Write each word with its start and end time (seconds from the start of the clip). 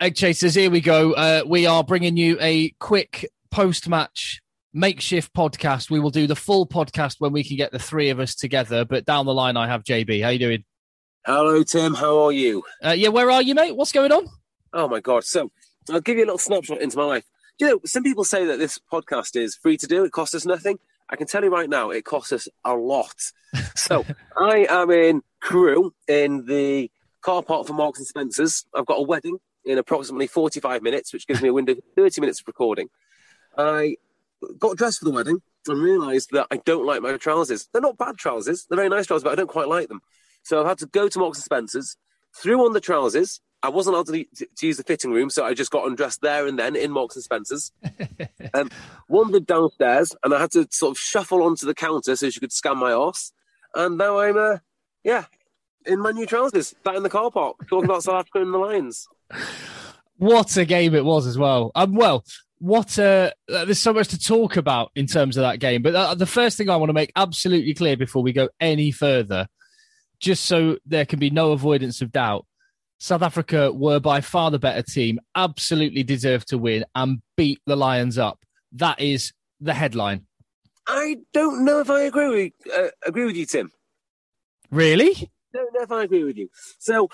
Egg 0.00 0.16
Chasers, 0.16 0.56
here 0.56 0.72
we 0.72 0.80
go. 0.80 1.12
Uh, 1.12 1.44
we 1.46 1.66
are 1.66 1.84
bringing 1.84 2.16
you 2.16 2.36
a 2.40 2.70
quick 2.80 3.30
post 3.52 3.88
match 3.88 4.42
makeshift 4.72 5.32
podcast. 5.32 5.88
We 5.88 6.00
will 6.00 6.10
do 6.10 6.26
the 6.26 6.34
full 6.34 6.66
podcast 6.66 7.16
when 7.20 7.32
we 7.32 7.44
can 7.44 7.56
get 7.56 7.70
the 7.70 7.78
three 7.78 8.10
of 8.10 8.18
us 8.18 8.34
together. 8.34 8.84
But 8.84 9.04
down 9.04 9.24
the 9.24 9.32
line, 9.32 9.56
I 9.56 9.68
have 9.68 9.84
JB. 9.84 10.20
How 10.20 10.30
you 10.30 10.40
doing? 10.40 10.64
Hello, 11.24 11.62
Tim. 11.62 11.94
How 11.94 12.24
are 12.24 12.32
you? 12.32 12.64
Uh, 12.84 12.90
yeah, 12.90 13.08
where 13.08 13.30
are 13.30 13.40
you, 13.40 13.54
mate? 13.54 13.76
What's 13.76 13.92
going 13.92 14.10
on? 14.10 14.26
Oh 14.72 14.88
my 14.88 14.98
God! 14.98 15.22
So 15.22 15.52
I'll 15.88 16.00
give 16.00 16.18
you 16.18 16.24
a 16.24 16.26
little 16.26 16.38
snapshot 16.38 16.80
into 16.80 16.96
my 16.96 17.04
life. 17.04 17.24
You 17.60 17.68
know, 17.68 17.80
some 17.86 18.02
people 18.02 18.24
say 18.24 18.46
that 18.46 18.58
this 18.58 18.80
podcast 18.92 19.36
is 19.36 19.54
free 19.54 19.76
to 19.76 19.86
do; 19.86 20.04
it 20.04 20.10
costs 20.10 20.34
us 20.34 20.44
nothing. 20.44 20.80
I 21.08 21.14
can 21.14 21.28
tell 21.28 21.44
you 21.44 21.50
right 21.50 21.70
now, 21.70 21.90
it 21.90 22.04
costs 22.04 22.32
us 22.32 22.48
a 22.64 22.74
lot. 22.74 23.14
so 23.76 24.04
I 24.36 24.66
am 24.68 24.90
in 24.90 25.22
Crewe 25.40 25.94
in 26.08 26.46
the 26.46 26.90
car 27.22 27.44
park 27.44 27.68
for 27.68 27.74
Marks 27.74 28.00
and 28.00 28.08
Spencers. 28.08 28.66
I've 28.74 28.86
got 28.86 28.98
a 28.98 29.02
wedding 29.02 29.38
in 29.64 29.78
approximately 29.78 30.26
forty-five 30.26 30.82
minutes, 30.82 31.12
which 31.12 31.26
gives 31.26 31.42
me 31.42 31.48
a 31.48 31.52
window 31.52 31.72
of 31.72 31.80
thirty 31.96 32.20
minutes 32.20 32.40
of 32.40 32.46
recording. 32.46 32.88
I 33.56 33.96
got 34.58 34.76
dressed 34.76 34.98
for 34.98 35.04
the 35.04 35.10
wedding 35.10 35.40
and 35.66 35.82
realised 35.82 36.30
that 36.32 36.46
I 36.50 36.58
don't 36.58 36.86
like 36.86 37.02
my 37.02 37.16
trousers. 37.16 37.68
They're 37.72 37.82
not 37.82 37.98
bad 37.98 38.16
trousers; 38.16 38.66
they're 38.68 38.76
very 38.76 38.88
nice 38.88 39.06
trousers, 39.06 39.24
but 39.24 39.32
I 39.32 39.36
don't 39.36 39.48
quite 39.48 39.68
like 39.68 39.88
them. 39.88 40.00
So 40.42 40.60
I've 40.60 40.66
had 40.66 40.78
to 40.78 40.86
go 40.86 41.08
to 41.08 41.18
Marks 41.18 41.38
and 41.38 41.44
Spencers, 41.44 41.96
threw 42.36 42.64
on 42.64 42.72
the 42.72 42.80
trousers. 42.80 43.40
I 43.62 43.70
wasn't 43.70 43.94
allowed 43.94 44.08
to, 44.08 44.46
to 44.56 44.66
use 44.66 44.76
the 44.76 44.82
fitting 44.82 45.10
room, 45.10 45.30
so 45.30 45.42
I 45.42 45.54
just 45.54 45.70
got 45.70 45.86
undressed 45.86 46.20
there 46.20 46.46
and 46.46 46.58
then 46.58 46.76
in 46.76 46.90
Marks 46.90 47.16
and 47.16 47.24
Spencers. 47.24 47.72
um, 48.54 48.70
wandered 49.08 49.46
downstairs, 49.46 50.14
and 50.22 50.34
I 50.34 50.40
had 50.40 50.50
to 50.52 50.68
sort 50.70 50.90
of 50.90 50.98
shuffle 50.98 51.42
onto 51.42 51.64
the 51.64 51.74
counter 51.74 52.14
so 52.14 52.28
she 52.28 52.40
could 52.40 52.52
scan 52.52 52.76
my 52.76 52.92
arse. 52.92 53.32
And 53.74 53.96
now 53.96 54.18
I'm, 54.18 54.36
uh, 54.36 54.58
yeah, 55.02 55.24
in 55.86 56.00
my 56.00 56.12
new 56.12 56.26
trousers, 56.26 56.74
sat 56.84 56.94
in 56.94 57.02
the 57.02 57.10
car 57.10 57.30
park, 57.30 57.56
talking 57.68 57.84
about 57.84 58.02
South 58.02 58.20
Africa 58.20 58.42
and 58.42 58.52
the 58.52 58.58
Lions. 58.58 59.06
What 60.16 60.56
a 60.56 60.64
game 60.64 60.94
it 60.94 61.04
was 61.04 61.26
as 61.26 61.36
well. 61.36 61.72
Um, 61.74 61.94
well, 61.94 62.24
what 62.58 62.98
uh, 62.98 63.30
uh, 63.52 63.64
there's 63.64 63.80
so 63.80 63.92
much 63.92 64.08
to 64.08 64.18
talk 64.18 64.56
about 64.56 64.90
in 64.94 65.06
terms 65.06 65.36
of 65.36 65.42
that 65.42 65.58
game. 65.58 65.82
But 65.82 65.94
uh, 65.94 66.14
the 66.14 66.26
first 66.26 66.56
thing 66.56 66.70
I 66.70 66.76
want 66.76 66.88
to 66.88 66.94
make 66.94 67.12
absolutely 67.16 67.74
clear 67.74 67.96
before 67.96 68.22
we 68.22 68.32
go 68.32 68.48
any 68.60 68.90
further, 68.90 69.48
just 70.20 70.46
so 70.46 70.78
there 70.86 71.04
can 71.04 71.18
be 71.18 71.30
no 71.30 71.52
avoidance 71.52 72.00
of 72.00 72.12
doubt, 72.12 72.46
South 72.98 73.22
Africa 73.22 73.72
were 73.72 74.00
by 74.00 74.20
far 74.20 74.50
the 74.50 74.58
better 74.58 74.82
team, 74.82 75.18
absolutely 75.34 76.02
deserved 76.02 76.48
to 76.48 76.58
win 76.58 76.84
and 76.94 77.20
beat 77.36 77.60
the 77.66 77.76
Lions 77.76 78.16
up. 78.16 78.38
That 78.72 79.00
is 79.00 79.32
the 79.60 79.74
headline. 79.74 80.26
I 80.86 81.18
don't 81.32 81.64
know 81.64 81.80
if 81.80 81.90
I 81.90 82.02
agree 82.02 82.28
with 82.28 82.74
uh, 82.74 82.88
agree 83.06 83.24
with 83.24 83.36
you, 83.36 83.46
Tim. 83.46 83.72
Really? 84.70 85.30
Don't 85.54 85.72
know 85.72 85.80
if 85.82 85.90
I 85.92 86.02
agree 86.02 86.24
with 86.24 86.36
you. 86.36 86.50
So, 86.78 87.08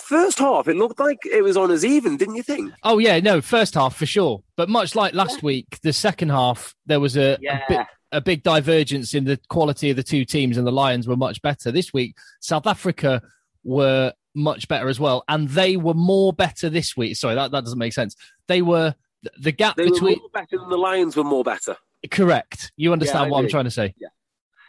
first 0.00 0.38
half, 0.38 0.68
it 0.68 0.76
looked 0.76 1.00
like 1.00 1.18
it 1.24 1.42
was 1.42 1.56
on 1.56 1.70
as 1.70 1.84
even, 1.84 2.16
didn't 2.16 2.34
you 2.36 2.42
think? 2.42 2.72
Oh 2.82 2.98
yeah, 2.98 3.18
no, 3.20 3.40
first 3.40 3.74
half 3.74 3.96
for 3.96 4.06
sure. 4.06 4.42
But 4.56 4.68
much 4.68 4.94
like 4.94 5.14
last 5.14 5.42
week, 5.42 5.78
the 5.82 5.92
second 5.92 6.30
half 6.30 6.74
there 6.86 7.00
was 7.00 7.16
a, 7.16 7.34
a, 7.34 7.38
Yeah. 7.40 7.60
bit, 7.68 7.80
a 8.12 8.20
big 8.20 8.42
divergence 8.42 9.14
in 9.14 9.24
the 9.24 9.38
quality 9.48 9.90
of 9.90 9.96
the 9.96 10.02
two 10.02 10.24
teams, 10.24 10.56
and 10.58 10.66
the 10.66 10.72
Lions 10.72 11.06
were 11.08 11.16
much 11.16 11.40
better 11.42 11.70
this 11.72 11.92
week. 11.92 12.16
South 12.40 12.66
Africa 12.66 13.22
were 13.64 14.12
much 14.34 14.68
better 14.68 14.88
as 14.88 14.98
well, 15.00 15.24
and 15.28 15.48
they 15.48 15.76
were 15.76 15.94
more 15.94 16.32
better 16.32 16.68
this 16.68 16.96
week. 16.96 17.16
Sorry, 17.16 17.34
that, 17.34 17.50
that 17.52 17.64
doesn't 17.64 17.78
make 17.78 17.92
sense. 17.92 18.16
They 18.48 18.62
were 18.62 18.94
the 19.38 19.52
gap 19.52 19.76
They 19.76 19.84
between 19.88 20.18
were 20.22 20.28
better 20.32 20.58
than 20.58 20.68
the 20.68 20.76
Lions 20.78 21.16
were 21.16 21.24
more 21.24 21.44
better. 21.44 21.76
correct. 22.10 22.72
You 22.76 22.92
understand 22.92 23.26
I 23.26 23.28
what 23.28 23.38
I'm 23.38 23.48
trying 23.48 23.64
to 23.64 23.70
say? 23.70 23.94
Yeah, 23.98 24.08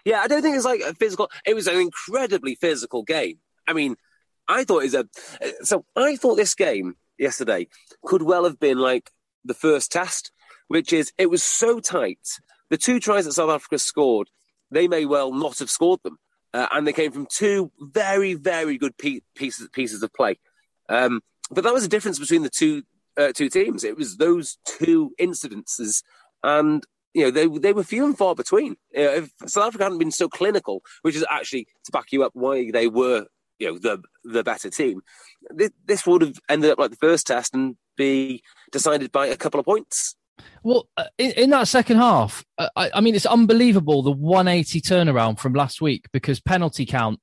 I 0.05 0.27
don't 0.27 0.41
think 0.41 0.55
it's 0.55 0.65
like 0.65 0.81
a 0.81 0.93
physical. 0.93 1.29
It 1.45 1.53
was 1.53 1.67
an 1.67 1.79
incredibly 1.79 2.55
physical 2.55 3.03
game. 3.03 3.39
I 3.67 3.73
mean, 3.73 3.95
I 4.47 4.63
thought 4.63 4.83
it 4.83 4.91
was 4.91 4.95
a. 4.95 5.07
So 5.65 5.85
I 5.95 6.15
thought 6.15 6.35
this 6.35 6.55
game 6.55 6.95
yesterday 7.17 7.67
could 8.03 8.21
well 8.21 8.43
have 8.43 8.59
been 8.59 8.77
like 8.77 9.11
the 9.45 9.53
first 9.53 9.91
test, 9.91 10.31
which 10.67 10.91
is 10.93 11.13
it 11.17 11.29
was 11.29 11.43
so 11.43 11.79
tight. 11.79 12.39
The 12.69 12.77
two 12.77 12.99
tries 12.99 13.25
that 13.25 13.33
South 13.33 13.49
Africa 13.49 13.79
scored, 13.79 14.29
they 14.71 14.87
may 14.87 15.05
well 15.05 15.31
not 15.31 15.59
have 15.59 15.69
scored 15.69 16.01
them, 16.03 16.17
uh, 16.53 16.67
and 16.71 16.85
they 16.85 16.93
came 16.93 17.11
from 17.11 17.27
two 17.27 17.71
very, 17.79 18.33
very 18.33 18.77
good 18.77 18.97
pe- 18.97 19.21
pieces 19.35 19.69
pieces 19.71 20.03
of 20.03 20.13
play. 20.13 20.39
Um, 20.89 21.21
but 21.49 21.63
that 21.63 21.73
was 21.73 21.83
the 21.83 21.89
difference 21.89 22.19
between 22.19 22.43
the 22.43 22.49
two 22.49 22.83
uh, 23.17 23.31
two 23.33 23.49
teams. 23.49 23.83
It 23.83 23.97
was 23.97 24.17
those 24.17 24.57
two 24.65 25.13
incidences, 25.19 26.03
and 26.43 26.85
you 27.13 27.23
know 27.23 27.31
they 27.31 27.47
they 27.47 27.73
were 27.73 27.83
few 27.83 28.05
and 28.05 28.17
far 28.17 28.35
between. 28.35 28.75
You 28.91 29.03
know, 29.03 29.13
if 29.13 29.31
South 29.47 29.67
Africa 29.67 29.83
hadn't 29.83 29.99
been 29.99 30.11
so 30.11 30.27
clinical, 30.27 30.81
which 31.01 31.15
is 31.15 31.25
actually 31.29 31.67
to 31.85 31.91
back 31.91 32.11
you 32.11 32.23
up 32.23 32.31
why 32.33 32.71
they 32.71 32.87
were 32.87 33.27
you 33.59 33.67
know 33.67 33.77
the 33.77 34.01
the 34.23 34.43
better 34.43 34.69
team, 34.69 35.01
this, 35.51 35.71
this 35.85 36.07
would 36.07 36.21
have 36.21 36.39
ended 36.49 36.71
up 36.71 36.79
like 36.79 36.91
the 36.91 36.97
first 36.97 37.27
test 37.27 37.53
and 37.53 37.75
be 37.95 38.41
decided 38.71 39.11
by 39.11 39.27
a 39.27 39.37
couple 39.37 39.59
of 39.59 39.65
points. 39.65 40.15
Well, 40.63 40.89
uh, 40.97 41.05
in, 41.17 41.31
in 41.31 41.49
that 41.51 41.67
second 41.67 41.97
half, 41.97 42.43
uh, 42.57 42.69
I, 42.75 42.89
I 42.95 43.01
mean, 43.01 43.13
it's 43.15 43.25
unbelievable 43.25 44.01
the 44.01 44.11
180 44.11 44.81
turnaround 44.81 45.39
from 45.39 45.53
last 45.53 45.81
week 45.81 46.05
because 46.11 46.39
penalty 46.39 46.85
count, 46.85 47.19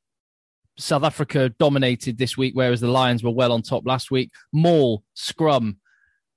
South 0.79 1.03
Africa 1.03 1.49
dominated 1.59 2.19
this 2.19 2.37
week, 2.37 2.55
whereas 2.55 2.81
the 2.81 2.89
Lions 2.89 3.25
were 3.25 3.33
well 3.33 3.53
on 3.53 3.63
top 3.63 3.85
last 3.85 4.11
week. 4.11 4.31
Maul, 4.53 5.03
scrum, 5.15 5.80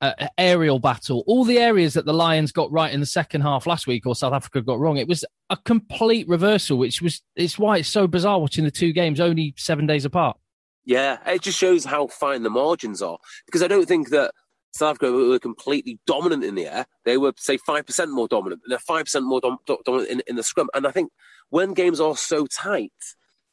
uh, 0.04 0.28
aerial 0.38 0.80
battle, 0.80 1.24
all 1.28 1.46
the 1.46 1.58
areas 1.58 1.94
that 1.94 2.06
the 2.06 2.14
Lions 2.14 2.52
got 2.52 2.72
right 2.72 2.94
in 2.94 3.00
the 3.00 3.06
second 3.06 3.42
half 3.42 3.66
last 3.66 3.88
week 3.88 4.06
or 4.06 4.16
South 4.16 4.34
Africa 4.34 4.62
got 4.62 4.80
wrong. 4.80 4.98
It 4.98 5.08
was 5.08 5.24
a 5.50 5.58
complete 5.58 6.28
reversal, 6.28 6.78
which 6.78 7.02
was 7.02 7.22
it's 7.36 7.58
why 7.58 7.78
it's 7.78 7.90
so 7.90 8.06
bizarre 8.08 8.40
watching 8.40 8.66
the 8.66 8.72
two 8.72 8.92
games 8.92 9.20
only 9.20 9.54
seven 9.58 9.88
days 9.88 10.04
apart. 10.06 10.38
Yeah, 10.86 11.20
it 11.26 11.42
just 11.42 11.58
shows 11.58 11.86
how 11.86 12.08
fine 12.08 12.44
the 12.44 12.50
margins 12.50 13.02
are 13.02 13.18
because 13.46 13.64
I 13.64 13.68
don't 13.68 13.88
think 13.88 14.10
that 14.10 14.34
South 14.74 14.96
Africa 14.96 15.12
were 15.12 15.40
completely 15.40 16.00
dominant 16.06 16.44
in 16.44 16.56
the 16.56 16.66
air. 16.66 16.86
They 17.06 17.18
were, 17.18 17.34
say, 17.38 17.58
5% 17.58 18.10
more 18.10 18.28
dominant. 18.28 18.62
and 18.66 18.72
They're 18.72 18.80
5% 18.80 19.22
more 19.24 19.40
dom- 19.40 19.60
do- 19.66 19.78
dominant 19.86 20.10
in, 20.10 20.22
in 20.28 20.36
the 20.36 20.44
scrum. 20.44 20.70
And 20.74 20.86
I 20.86 20.92
think 20.92 21.12
when 21.50 21.74
games 21.74 22.02
are 22.02 22.18
so 22.18 22.48
tight, 22.48 22.92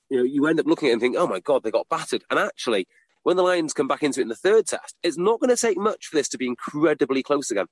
you 0.09 0.17
know, 0.17 0.25
you 0.25 0.47
end 0.47 0.59
up 0.59 0.67
looking 0.67 0.89
at 0.89 0.91
it 0.91 0.93
and 0.95 1.01
think, 1.01 1.17
oh 1.17 1.27
my 1.27 1.39
God, 1.39 1.63
they 1.63 1.71
got 1.71 1.89
battered. 1.89 2.25
And 2.31 2.41
actually, 2.41 2.89
when 3.23 3.37
the 3.37 3.43
Lions 3.43 3.73
come 3.73 3.89
back 3.89 4.03
into 4.03 4.21
it 4.21 4.25
in 4.25 4.29
the 4.29 4.35
third 4.35 4.67
test, 4.67 4.97
it's 5.03 5.19
not 5.19 5.41
going 5.41 5.55
to 5.55 5.61
take 5.61 5.79
much 5.79 6.07
for 6.07 6.17
this 6.17 6.29
to 6.31 6.39
be 6.39 6.47
incredibly 6.47 7.23
close 7.23 7.51
again. 7.51 7.67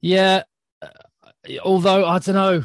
Yeah, 0.00 0.42
uh, 0.82 0.88
although 1.62 2.06
I 2.06 2.18
don't 2.18 2.34
know. 2.34 2.64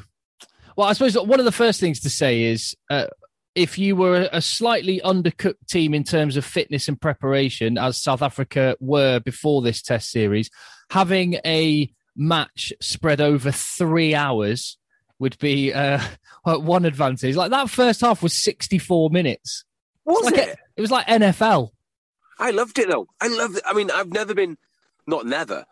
Well, 0.76 0.88
I 0.88 0.94
suppose 0.94 1.16
one 1.16 1.40
of 1.40 1.46
the 1.46 1.52
first 1.52 1.80
things 1.80 2.00
to 2.02 2.10
say 2.10 2.44
is 2.44 2.76
uh, 2.90 3.08
if 3.56 3.78
you 3.78 3.96
were 3.96 4.30
a 4.32 4.42
slightly 4.42 5.02
undercooked 5.04 5.68
team 5.68 5.94
in 5.94 6.04
terms 6.04 6.38
of 6.38 6.46
fitness 6.46 6.88
and 6.88 7.00
preparation, 7.00 7.78
as 7.78 7.98
South 7.98 8.22
Africa 8.22 8.78
were 8.80 9.20
before 9.20 9.62
this 9.62 9.82
Test 9.82 10.12
series, 10.12 10.50
having 10.90 11.36
a 11.46 11.92
match 12.16 12.72
spread 12.82 13.22
over 13.22 13.52
three 13.52 14.16
hours 14.16 14.78
would 15.20 15.38
be 15.40 15.74
uh, 15.74 16.02
one 16.44 16.86
advantage. 16.86 17.36
Like 17.36 17.52
that 17.52 17.70
first 17.70 18.02
half 18.02 18.24
was 18.24 18.42
sixty-four 18.42 19.10
minutes. 19.10 19.66
Was 20.10 20.26
Like 20.26 20.38
it? 20.38 20.58
It 20.76 20.82
was 20.82 20.92
like 20.92 21.08
NFL. 21.08 21.70
I 22.40 22.52
loved 22.52 22.80
it 22.80 22.90
though. 22.90 23.08
I 23.22 23.28
loved 23.28 23.58
it. 23.58 23.64
I 23.66 23.74
mean, 23.74 23.92
I've 23.92 24.12
never 24.12 24.34
been, 24.34 24.58
not 25.08 25.26
never. 25.26 25.66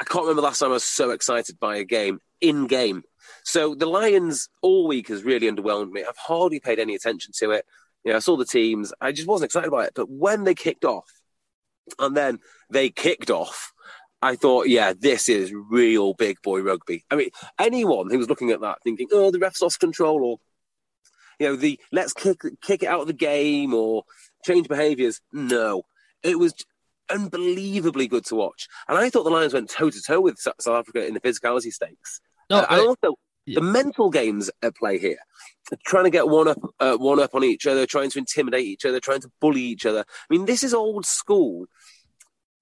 I 0.00 0.04
can't 0.04 0.22
remember 0.22 0.40
the 0.40 0.46
last 0.46 0.60
time 0.60 0.70
I 0.70 0.74
was 0.74 0.84
so 0.84 1.10
excited 1.10 1.58
by 1.58 1.76
a 1.76 1.84
game 1.84 2.20
in 2.40 2.66
game. 2.66 3.02
So 3.44 3.74
the 3.74 3.86
Lions 3.86 4.48
all 4.62 4.86
week 4.86 5.08
has 5.08 5.24
really 5.24 5.50
underwhelmed 5.50 5.90
me. 5.90 6.04
I've 6.04 6.16
hardly 6.16 6.60
paid 6.60 6.78
any 6.78 6.94
attention 6.94 7.32
to 7.38 7.50
it. 7.50 7.66
You 8.04 8.12
know, 8.12 8.16
I 8.16 8.20
saw 8.20 8.36
the 8.36 8.44
teams. 8.44 8.92
I 9.00 9.12
just 9.12 9.28
wasn't 9.28 9.46
excited 9.46 9.68
about 9.68 9.86
it. 9.86 9.92
But 9.94 10.08
when 10.08 10.44
they 10.44 10.54
kicked 10.54 10.84
off, 10.84 11.10
and 11.98 12.16
then 12.16 12.38
they 12.70 12.90
kicked 12.90 13.30
off, 13.30 13.72
I 14.20 14.36
thought, 14.36 14.68
yeah, 14.68 14.92
this 14.98 15.28
is 15.28 15.52
real 15.52 16.14
big 16.14 16.40
boy 16.42 16.60
rugby. 16.60 17.04
I 17.10 17.16
mean, 17.16 17.30
anyone 17.58 18.10
who 18.10 18.18
was 18.18 18.28
looking 18.28 18.50
at 18.50 18.60
that 18.60 18.78
thinking, 18.82 19.08
oh, 19.12 19.30
the 19.30 19.38
refs 19.38 19.62
lost 19.62 19.80
control, 19.80 20.24
or 20.24 20.38
you 21.38 21.48
know, 21.48 21.56
the 21.56 21.78
let's 21.92 22.12
kick 22.12 22.40
kick 22.62 22.82
it 22.82 22.86
out 22.86 23.02
of 23.02 23.06
the 23.06 23.12
game 23.12 23.74
or 23.74 24.04
change 24.44 24.68
behaviours. 24.68 25.20
No, 25.32 25.82
it 26.22 26.38
was 26.38 26.54
unbelievably 27.10 28.08
good 28.08 28.24
to 28.26 28.34
watch. 28.34 28.68
And 28.86 28.98
I 28.98 29.10
thought 29.10 29.24
the 29.24 29.30
Lions 29.30 29.54
went 29.54 29.70
toe 29.70 29.90
to 29.90 30.02
toe 30.02 30.20
with 30.20 30.38
South 30.38 30.66
Africa 30.66 31.06
in 31.06 31.14
the 31.14 31.20
physicality 31.20 31.72
stakes. 31.72 32.20
No, 32.50 32.58
Uh, 32.58 32.66
and 32.70 32.80
also 32.80 33.18
the 33.46 33.62
mental 33.62 34.10
games 34.10 34.50
at 34.62 34.76
play 34.76 34.98
here, 34.98 35.18
trying 35.86 36.04
to 36.04 36.10
get 36.10 36.28
one 36.28 36.48
up, 36.48 36.58
uh, 36.80 36.96
one 36.96 37.18
up 37.18 37.34
on 37.34 37.44
each 37.44 37.66
other, 37.66 37.86
trying 37.86 38.10
to 38.10 38.18
intimidate 38.18 38.66
each 38.66 38.84
other, 38.84 39.00
trying 39.00 39.20
to 39.20 39.30
bully 39.40 39.62
each 39.62 39.86
other. 39.86 40.00
I 40.00 40.26
mean, 40.28 40.44
this 40.44 40.62
is 40.62 40.74
old 40.74 41.06
school 41.06 41.66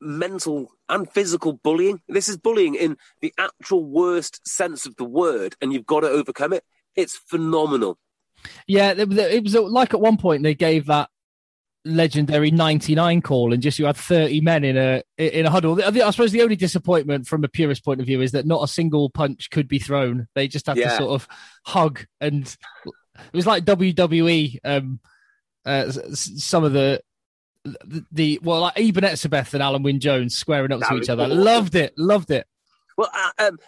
mental 0.01 0.71
and 0.89 1.11
physical 1.11 1.55
bullying. 1.55 2.01
This 2.09 2.29
is 2.29 2.37
bullying 2.37 2.75
in 2.75 2.97
the 3.21 3.33
actual 3.39 3.85
worst 3.85 4.47
sense 4.47 4.87
of 4.87 4.97
the 4.97 5.05
word, 5.05 5.57
and 5.61 5.73
you've 5.73 5.87
got 5.87 6.01
to 6.01 6.09
overcome 6.09 6.53
it. 6.53 6.65
It's 6.95 7.17
phenomenal. 7.17 7.99
Yeah, 8.67 8.93
it 8.97 9.43
was- 9.43 9.55
like 9.55 9.95
at 9.95 10.01
one 10.01 10.17
point 10.17 10.43
they 10.43 10.55
gave 10.55 10.87
that 10.87 11.09
legendary 11.85 12.51
99 12.51 13.23
call 13.23 13.53
and 13.53 13.63
just 13.63 13.79
you 13.79 13.87
had 13.87 13.97
30 13.97 14.41
men 14.41 14.65
in 14.65 14.77
a 14.77 15.03
in 15.19 15.47
a 15.47 15.51
huddle. 15.51 15.81
I, 15.83 16.11
suppose 16.11 16.33
the 16.33 16.43
only 16.43 16.57
disappointment 16.57 17.27
from 17.29 17.45
a 17.45 17.49
purist 17.49 17.85
point 17.85 18.01
of 18.01 18.07
view 18.07 18.21
is 18.21 18.33
that 18.33 18.45
not 18.47 18.63
a 18.65 18.69
single 18.69 19.09
punch 19.09 19.51
could 19.51 19.69
be 19.69 19.79
thrown. 19.79 20.27
They 20.35 20.49
just 20.49 20.67
had 20.67 20.77
to 20.91 20.97
sort 20.97 21.11
of 21.11 21.29
hug 21.65 22.05
and 22.21 22.45
it 22.85 23.33
was 23.33 23.47
like 23.47 23.65
WWE 23.65 24.59
um 24.65 25.01
uh, 25.65 25.91
some 25.91 26.65
of 26.65 26.73
the 26.73 27.01
the, 27.65 28.05
the 28.13 28.41
well 28.43 28.61
like 28.61 28.79
Eben 28.79 29.05
Etzebeth 29.05 29.55
and 29.55 29.63
Alun 29.63 29.83
Wyn 29.83 30.01
Jones 30.01 30.37
squaring 30.37 30.73
up 30.73 30.81
That 30.81 30.91
to 30.91 30.97
each 30.97 31.09
other. 31.09 31.27
Loved 31.27 31.75
it. 31.75 31.95
Loved 31.97 32.31
it. 32.31 32.47
Well, 32.97 33.11
uh, 33.13 33.47
um, 33.49 33.59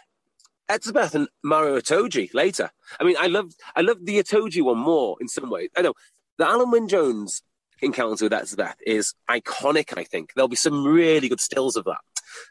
Etzebeth 0.71 1.15
and 1.15 1.29
Maro 1.43 1.79
Itoje 1.81 2.33
later. 2.35 2.71
I 3.01 3.05
mean, 3.05 3.17
I 3.19 3.27
love 3.27 3.53
I 3.75 3.81
love 3.81 4.05
the 4.05 4.19
Itoje 4.19 4.63
one 4.63 4.79
more 4.79 5.17
in 5.21 5.29
some 5.29 5.51
ways. 5.51 5.71
I 5.77 5.83
know 5.83 5.95
the 6.37 6.45
Alun 6.45 6.73
Wyn 6.73 6.89
Jones 6.89 7.43
encounter 7.81 8.25
with 8.25 8.33
Etzebeth 8.33 8.77
is 8.87 9.15
iconic. 9.31 9.97
I 9.97 10.05
think 10.05 10.33
there'll 10.35 10.49
be 10.49 10.57
some 10.57 10.85
really 10.85 11.29
good 11.29 11.41
stills 11.41 11.77
of 11.77 11.85
that. 11.85 11.99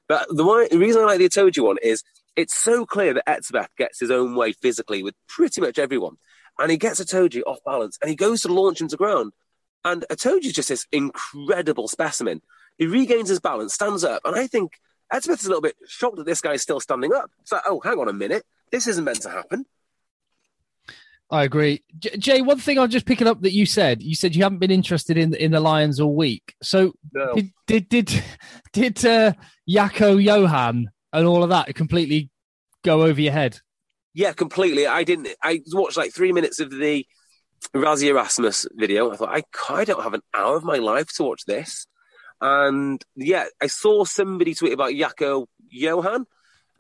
But 0.08 0.28
the, 0.30 0.46
one, 0.46 0.68
the 0.70 0.78
reason 0.78 1.02
I 1.02 1.06
like 1.06 1.20
the 1.20 1.30
Itoje 1.30 1.64
one 1.64 1.78
is 1.84 2.04
it's 2.36 2.56
so 2.56 2.86
clear 2.86 3.14
that 3.14 3.28
Etzebeth 3.28 3.70
gets 3.78 4.00
his 4.00 4.12
own 4.12 4.36
way 4.36 4.54
physically 4.54 5.04
with 5.04 5.16
pretty 5.28 5.62
much 5.62 5.80
everyone, 5.80 6.18
and 6.60 6.72
he 6.72 6.78
gets 6.78 7.02
Itoje 7.02 7.42
off 7.46 7.60
balance, 7.66 7.98
and 8.02 8.10
he 8.10 8.16
goes 8.16 8.42
to 8.42 8.54
launch 8.54 8.82
him 8.82 8.88
to 8.90 8.98
ground, 8.98 9.34
and 9.84 10.06
Itoje's 10.10 10.54
just 10.54 10.70
this 10.70 10.86
incredible 10.92 11.88
specimen. 11.88 12.42
He 12.78 12.86
regains 12.86 13.30
his 13.30 13.40
balance, 13.40 13.74
stands 13.74 14.04
up, 14.04 14.22
and 14.24 14.36
I 14.36 14.48
think 14.48 14.74
Etzebeth 15.14 15.40
is 15.40 15.46
a 15.46 15.50
little 15.50 15.62
bit 15.62 15.76
shocked 15.88 16.18
that 16.18 16.26
this 16.26 16.42
guy's 16.42 16.62
still 16.62 16.80
standing 16.80 17.14
up. 17.14 17.32
It's 17.42 17.52
like, 17.52 17.64
oh, 17.66 17.80
hang 17.80 17.98
on 18.00 18.10
a 18.10 18.14
minute. 18.14 18.44
This 18.72 18.88
isn't 18.88 19.04
meant 19.04 19.22
to 19.22 19.30
happen. 19.30 19.66
I 21.30 21.44
agree. 21.44 21.84
Jay, 22.00 22.42
one 22.42 22.58
thing 22.60 22.80
I'm 22.80 22.90
just 22.90 23.06
picking 23.06 23.28
up 23.28 23.42
that 23.42 23.52
you 23.52 23.66
said, 23.66 24.02
you 24.02 24.16
said 24.16 24.36
you 24.36 24.44
haven't 24.44 24.60
been 24.60 24.72
interested 24.72 25.18
in 25.18 25.34
in 25.36 25.52
the 25.52 25.60
Lions 25.60 26.00
all 26.00 26.16
week. 26.16 26.56
So 26.64 26.94
No. 27.14 27.36
did 27.36 27.52
did 27.68 27.90
did 27.90 28.24
did 28.74 29.06
uh, 29.06 29.34
Jaco 29.70 30.24
Johan 30.24 30.90
and 31.12 31.28
all 31.28 31.44
of 31.44 31.50
that 31.50 31.74
completely 31.76 32.30
go 32.84 33.04
over 33.04 33.20
your 33.20 33.34
head? 33.34 33.60
Yeah, 34.14 34.32
completely. 34.32 34.88
I 34.88 35.04
didn't. 35.04 35.28
I 35.44 35.62
watched 35.74 35.98
like 35.98 36.14
three 36.14 36.32
minutes 36.32 36.60
of 36.62 36.72
the 36.72 37.06
Rassie 37.76 38.08
Erasmus 38.08 38.66
video. 38.76 39.12
I 39.12 39.16
thought, 39.18 39.30
I, 39.30 39.44
I 39.74 39.84
don't 39.84 40.04
have 40.04 40.14
an 40.14 40.24
hour 40.34 40.56
of 40.56 40.64
my 40.64 40.78
life 40.78 41.08
to 41.18 41.24
watch 41.24 41.44
this. 41.46 41.88
And 42.42 43.04
yeah, 43.16 43.46
I 43.62 43.68
saw 43.68 44.06
somebody 44.06 44.54
tweet 44.54 44.74
about 44.74 44.92
Jaco 44.92 45.48
Johan, 45.70 46.26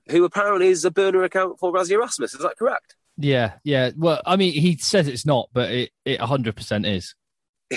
who 0.09 0.23
apparently 0.23 0.67
is 0.67 0.85
a 0.85 0.91
burner 0.91 1.23
account 1.23 1.59
for 1.59 1.71
Rassie 1.71 1.91
Erasmus. 1.91 2.33
Is 2.33 2.41
that 2.41 2.57
correct? 2.57 2.95
Yeah, 3.17 3.53
yeah. 3.63 3.91
Well, 3.95 4.21
I 4.25 4.35
mean, 4.35 4.53
he 4.53 4.77
says 4.77 5.07
it's 5.07 5.25
not, 5.25 5.49
but 5.53 5.71
it 5.71 5.91
it 6.05 6.19
100 6.19 6.55
percent 6.55 6.85
is. 6.85 7.15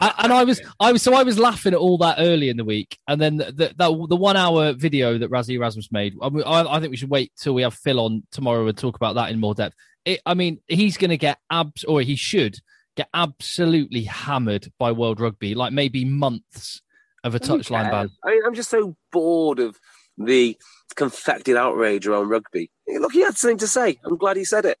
A- 0.00 0.14
and 0.22 0.32
I 0.32 0.44
was, 0.44 0.60
I 0.80 0.92
was, 0.92 1.02
so 1.02 1.12
I 1.14 1.22
was 1.22 1.38
laughing 1.38 1.74
at 1.74 1.78
all 1.78 1.98
that 1.98 2.16
early 2.18 2.48
in 2.48 2.56
the 2.56 2.64
week, 2.64 2.98
and 3.08 3.20
then 3.20 3.36
the 3.36 3.46
the, 3.46 3.74
the, 3.76 4.06
the 4.08 4.16
one 4.16 4.36
hour 4.36 4.72
video 4.72 5.18
that 5.18 5.30
Rassie 5.30 5.54
Erasmus 5.54 5.90
made. 5.90 6.14
I, 6.22 6.28
mean, 6.30 6.44
I, 6.46 6.64
I 6.64 6.80
think 6.80 6.92
we 6.92 6.96
should 6.96 7.10
wait 7.10 7.32
till 7.36 7.54
we 7.54 7.62
have 7.62 7.74
Phil 7.74 8.00
on 8.00 8.22
tomorrow 8.30 8.66
and 8.66 8.78
talk 8.78 8.96
about 8.96 9.16
that 9.16 9.30
in 9.30 9.40
more 9.40 9.54
depth. 9.54 9.74
It, 10.04 10.20
I 10.24 10.34
mean, 10.34 10.60
he's 10.68 10.96
going 10.96 11.10
to 11.10 11.16
get 11.16 11.38
abs, 11.50 11.84
or 11.84 12.00
he 12.00 12.16
should 12.16 12.58
get 12.96 13.08
absolutely 13.12 14.04
hammered 14.04 14.72
by 14.78 14.92
World 14.92 15.20
Rugby, 15.20 15.54
like 15.54 15.72
maybe 15.72 16.04
months 16.04 16.80
of 17.24 17.34
a 17.34 17.40
touchline 17.40 17.90
ban. 17.90 18.10
I 18.22 18.30
mean, 18.30 18.42
I'm 18.46 18.54
just 18.54 18.70
so 18.70 18.96
bored 19.10 19.58
of 19.58 19.80
the 20.16 20.56
confected 20.94 21.56
outrage 21.56 22.06
around 22.06 22.28
rugby. 22.28 22.70
Look, 22.86 23.12
he 23.12 23.22
had 23.22 23.36
something 23.36 23.58
to 23.58 23.66
say. 23.66 23.98
I'm 24.04 24.16
glad 24.16 24.36
he 24.36 24.44
said 24.44 24.64
it. 24.64 24.78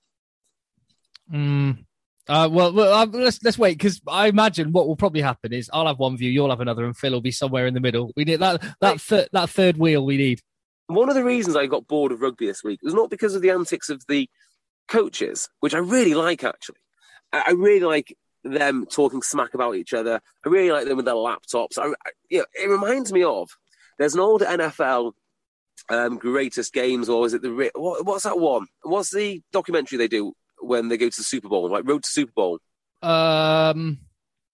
Mm. 1.32 1.84
Uh, 2.28 2.48
well, 2.50 2.72
well 2.72 2.92
uh, 2.94 3.06
let's 3.06 3.42
let's 3.42 3.58
wait 3.58 3.76
because 3.76 4.00
I 4.06 4.28
imagine 4.28 4.72
what 4.72 4.86
will 4.86 4.96
probably 4.96 5.20
happen 5.20 5.52
is 5.52 5.68
I'll 5.72 5.86
have 5.86 5.98
one 5.98 6.16
view, 6.16 6.30
you'll 6.30 6.50
have 6.50 6.60
another, 6.60 6.84
and 6.84 6.96
Phil 6.96 7.12
will 7.12 7.20
be 7.20 7.30
somewhere 7.30 7.66
in 7.66 7.74
the 7.74 7.80
middle. 7.80 8.12
We 8.16 8.24
need 8.24 8.40
that 8.40 8.62
that 8.80 9.00
thir- 9.00 9.28
that 9.32 9.50
third 9.50 9.76
wheel. 9.76 10.04
We 10.04 10.16
need. 10.16 10.40
One 10.86 11.08
of 11.08 11.14
the 11.14 11.24
reasons 11.24 11.56
I 11.56 11.66
got 11.66 11.86
bored 11.86 12.12
of 12.12 12.20
rugby 12.20 12.46
this 12.46 12.62
week 12.62 12.80
was 12.82 12.94
not 12.94 13.10
because 13.10 13.34
of 13.34 13.42
the 13.42 13.50
antics 13.50 13.88
of 13.88 14.04
the 14.06 14.28
coaches, 14.86 15.48
which 15.60 15.74
I 15.74 15.78
really 15.78 16.14
like 16.14 16.44
actually. 16.44 16.78
I 17.32 17.50
really 17.50 17.84
like 17.84 18.16
them 18.44 18.86
talking 18.86 19.22
smack 19.22 19.54
about 19.54 19.74
each 19.74 19.92
other. 19.94 20.20
I 20.44 20.48
really 20.48 20.70
like 20.70 20.86
them 20.86 20.96
with 20.96 21.06
their 21.06 21.14
laptops. 21.14 21.78
I, 21.78 21.88
I, 21.88 22.10
you 22.28 22.38
know, 22.38 22.44
it 22.54 22.68
reminds 22.68 23.12
me 23.12 23.24
of 23.24 23.48
there's 23.98 24.14
an 24.14 24.20
old 24.20 24.42
NFL 24.42 25.12
um, 25.88 26.18
greatest 26.18 26.72
games, 26.72 27.08
or 27.08 27.26
is 27.26 27.34
it 27.34 27.42
the 27.42 27.70
what, 27.74 28.04
what's 28.04 28.24
that 28.24 28.38
one? 28.38 28.66
What's 28.82 29.12
the 29.12 29.42
documentary 29.52 29.98
they 29.98 30.08
do 30.08 30.32
when 30.60 30.88
they 30.88 30.96
go 30.96 31.08
to 31.08 31.16
the 31.16 31.24
Super 31.24 31.48
Bowl, 31.48 31.70
like 31.70 31.86
Road 31.86 32.02
to 32.04 32.08
Super 32.08 32.32
Bowl? 32.34 32.58
Um, 33.02 33.98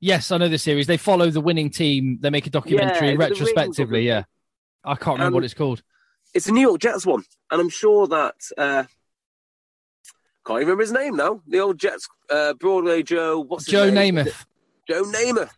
yes, 0.00 0.32
I 0.32 0.38
know 0.38 0.48
the 0.48 0.58
series. 0.58 0.86
They 0.86 0.96
follow 0.96 1.30
the 1.30 1.40
winning 1.40 1.70
team. 1.70 2.18
They 2.20 2.30
make 2.30 2.46
a 2.46 2.50
documentary 2.50 3.10
Yeah, 3.10 3.16
retrospectively. 3.16 4.06
Yeah, 4.06 4.24
I 4.84 4.94
can't 4.94 5.18
remember 5.18 5.26
Um, 5.26 5.34
what 5.34 5.44
it's 5.44 5.54
called. 5.54 5.82
It's 6.34 6.46
the 6.46 6.52
New 6.52 6.60
York 6.62 6.80
Jets 6.80 7.06
one, 7.06 7.24
and 7.50 7.60
I'm 7.60 7.68
sure 7.68 8.06
that 8.08 8.36
uh, 8.56 8.84
can't 10.50 10.62
even 10.62 10.70
remember 10.70 10.82
his 10.82 10.92
name 10.92 11.16
now. 11.16 11.40
The 11.46 11.60
old 11.60 11.78
Jets, 11.78 12.08
uh, 12.28 12.54
Broadway 12.54 13.04
Joe. 13.04 13.38
What's 13.38 13.66
his 13.66 13.72
Joe 13.72 13.90
name? 13.90 14.16
Namath. 14.16 14.46
Joe 14.88 15.04
Namath. 15.04 15.52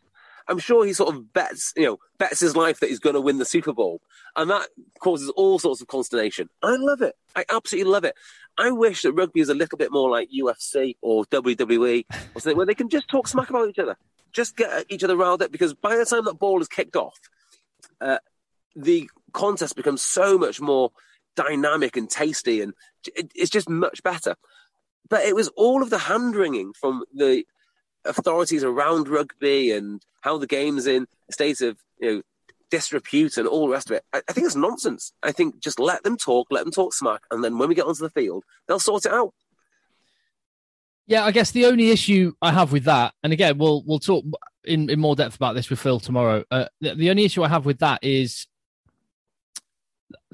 I'm 0.49 0.59
sure 0.59 0.85
he 0.85 0.93
sort 0.93 1.15
of 1.15 1.33
bets, 1.33 1.73
you 1.77 1.85
know, 1.85 1.99
bets 2.19 2.41
his 2.41 2.55
life 2.55 2.81
that 2.81 2.91
he's 2.91 2.99
going 2.99 3.15
to 3.15 3.21
win 3.21 3.39
the 3.39 3.47
Super 3.47 3.73
Bowl, 3.73 4.03
and 4.37 4.51
that 4.51 4.69
causes 5.01 5.31
all 5.31 5.59
sorts 5.59 5.81
of 5.81 5.87
consternation. 5.87 6.51
I 6.63 6.77
love 6.77 7.01
it. 7.01 7.15
I 7.35 7.47
absolutely 7.51 7.91
love 7.91 8.05
it. 8.05 8.15
I 8.59 8.71
wish 8.71 9.03
that 9.03 9.13
rugby 9.13 9.41
is 9.41 9.49
a 9.49 9.55
little 9.55 9.79
bit 9.79 9.91
more 9.91 10.11
like 10.11 10.29
UFC 10.31 10.97
or 11.01 11.25
WWE 11.27 12.05
or 12.35 12.41
something 12.41 12.57
where 12.57 12.67
they 12.67 12.75
can 12.75 12.91
just 12.91 13.09
talk 13.09 13.29
smack 13.29 13.49
about 13.49 13.71
each 13.71 13.79
other, 13.79 13.97
just 14.33 14.57
get 14.57 14.85
each 14.91 15.05
other 15.05 15.17
riled 15.17 15.43
up. 15.43 15.53
Because 15.53 15.73
by 15.73 15.97
the 15.97 16.05
time 16.05 16.25
that 16.27 16.39
ball 16.39 16.61
is 16.61 16.69
kicked 16.69 16.97
off, 16.97 17.19
uh, 18.01 18.19
the 18.77 19.09
contest 19.33 19.75
becomes 19.75 20.03
so 20.03 20.37
much 20.37 20.61
more 20.61 20.91
dynamic 21.35 21.97
and 21.97 22.11
tasty, 22.11 22.61
and 22.61 22.75
it's 23.17 23.51
just 23.51 23.71
much 23.71 24.03
better. 24.03 24.37
But 25.09 25.25
it 25.25 25.35
was 25.35 25.49
all 25.49 25.83
of 25.83 25.91
the 25.91 25.99
hand 25.99 26.35
wringing 26.37 26.73
from 26.73 27.05
the 27.15 27.45
authorities 28.05 28.65
around 28.65 29.09
rugby 29.09 29.71
and 29.71 30.03
how 30.23 30.39
the 30.39 30.47
game's 30.47 30.87
in 30.87 31.07
a 31.29 31.33
state 31.33 31.61
of 31.61 31.79
you 32.01 32.15
know 32.15 32.23
disrepute 32.71 33.37
and 33.37 33.47
all 33.47 33.67
the 33.67 33.73
rest 33.73 33.91
of 33.91 33.97
it. 33.97 34.05
I, 34.13 34.23
I 34.29 34.33
think 34.33 34.47
it's 34.47 34.57
nonsense. 34.57 35.13
I 35.23 35.33
think 35.33 35.61
just 35.61 35.79
let 35.79 36.03
them 36.05 36.17
talk, 36.17 36.49
let 36.51 36.65
them 36.65 36.73
talk 36.73 36.95
smack, 36.95 37.23
and 37.31 37.45
then 37.45 37.59
when 37.59 37.69
we 37.69 37.75
get 37.75 37.87
onto 37.87 38.03
the 38.03 38.11
field, 38.11 38.45
they'll 38.67 38.79
sort 38.79 39.07
it 39.07 39.13
out. 39.13 39.35
Yeah, 41.07 41.25
I 41.25 41.33
guess 41.33 41.51
the 41.51 41.67
only 41.67 41.91
issue 41.91 42.33
I 42.41 42.53
have 42.53 42.73
with 42.73 42.85
that, 42.85 43.15
and 43.23 43.33
again, 43.33 43.59
we'll 43.59 43.83
we'll 43.87 43.99
talk 43.99 44.25
in, 44.65 44.89
in 44.89 45.01
more 45.01 45.17
depth 45.17 45.37
about 45.37 45.55
this 45.55 45.69
with 45.69 45.81
Phil 45.81 46.01
tomorrow. 46.01 46.45
Uh, 46.51 46.67
the, 46.81 46.95
the 46.95 47.11
only 47.11 47.25
issue 47.25 47.43
I 47.43 47.49
have 47.49 47.67
with 47.67 47.79
that 47.81 48.01
is 48.03 48.47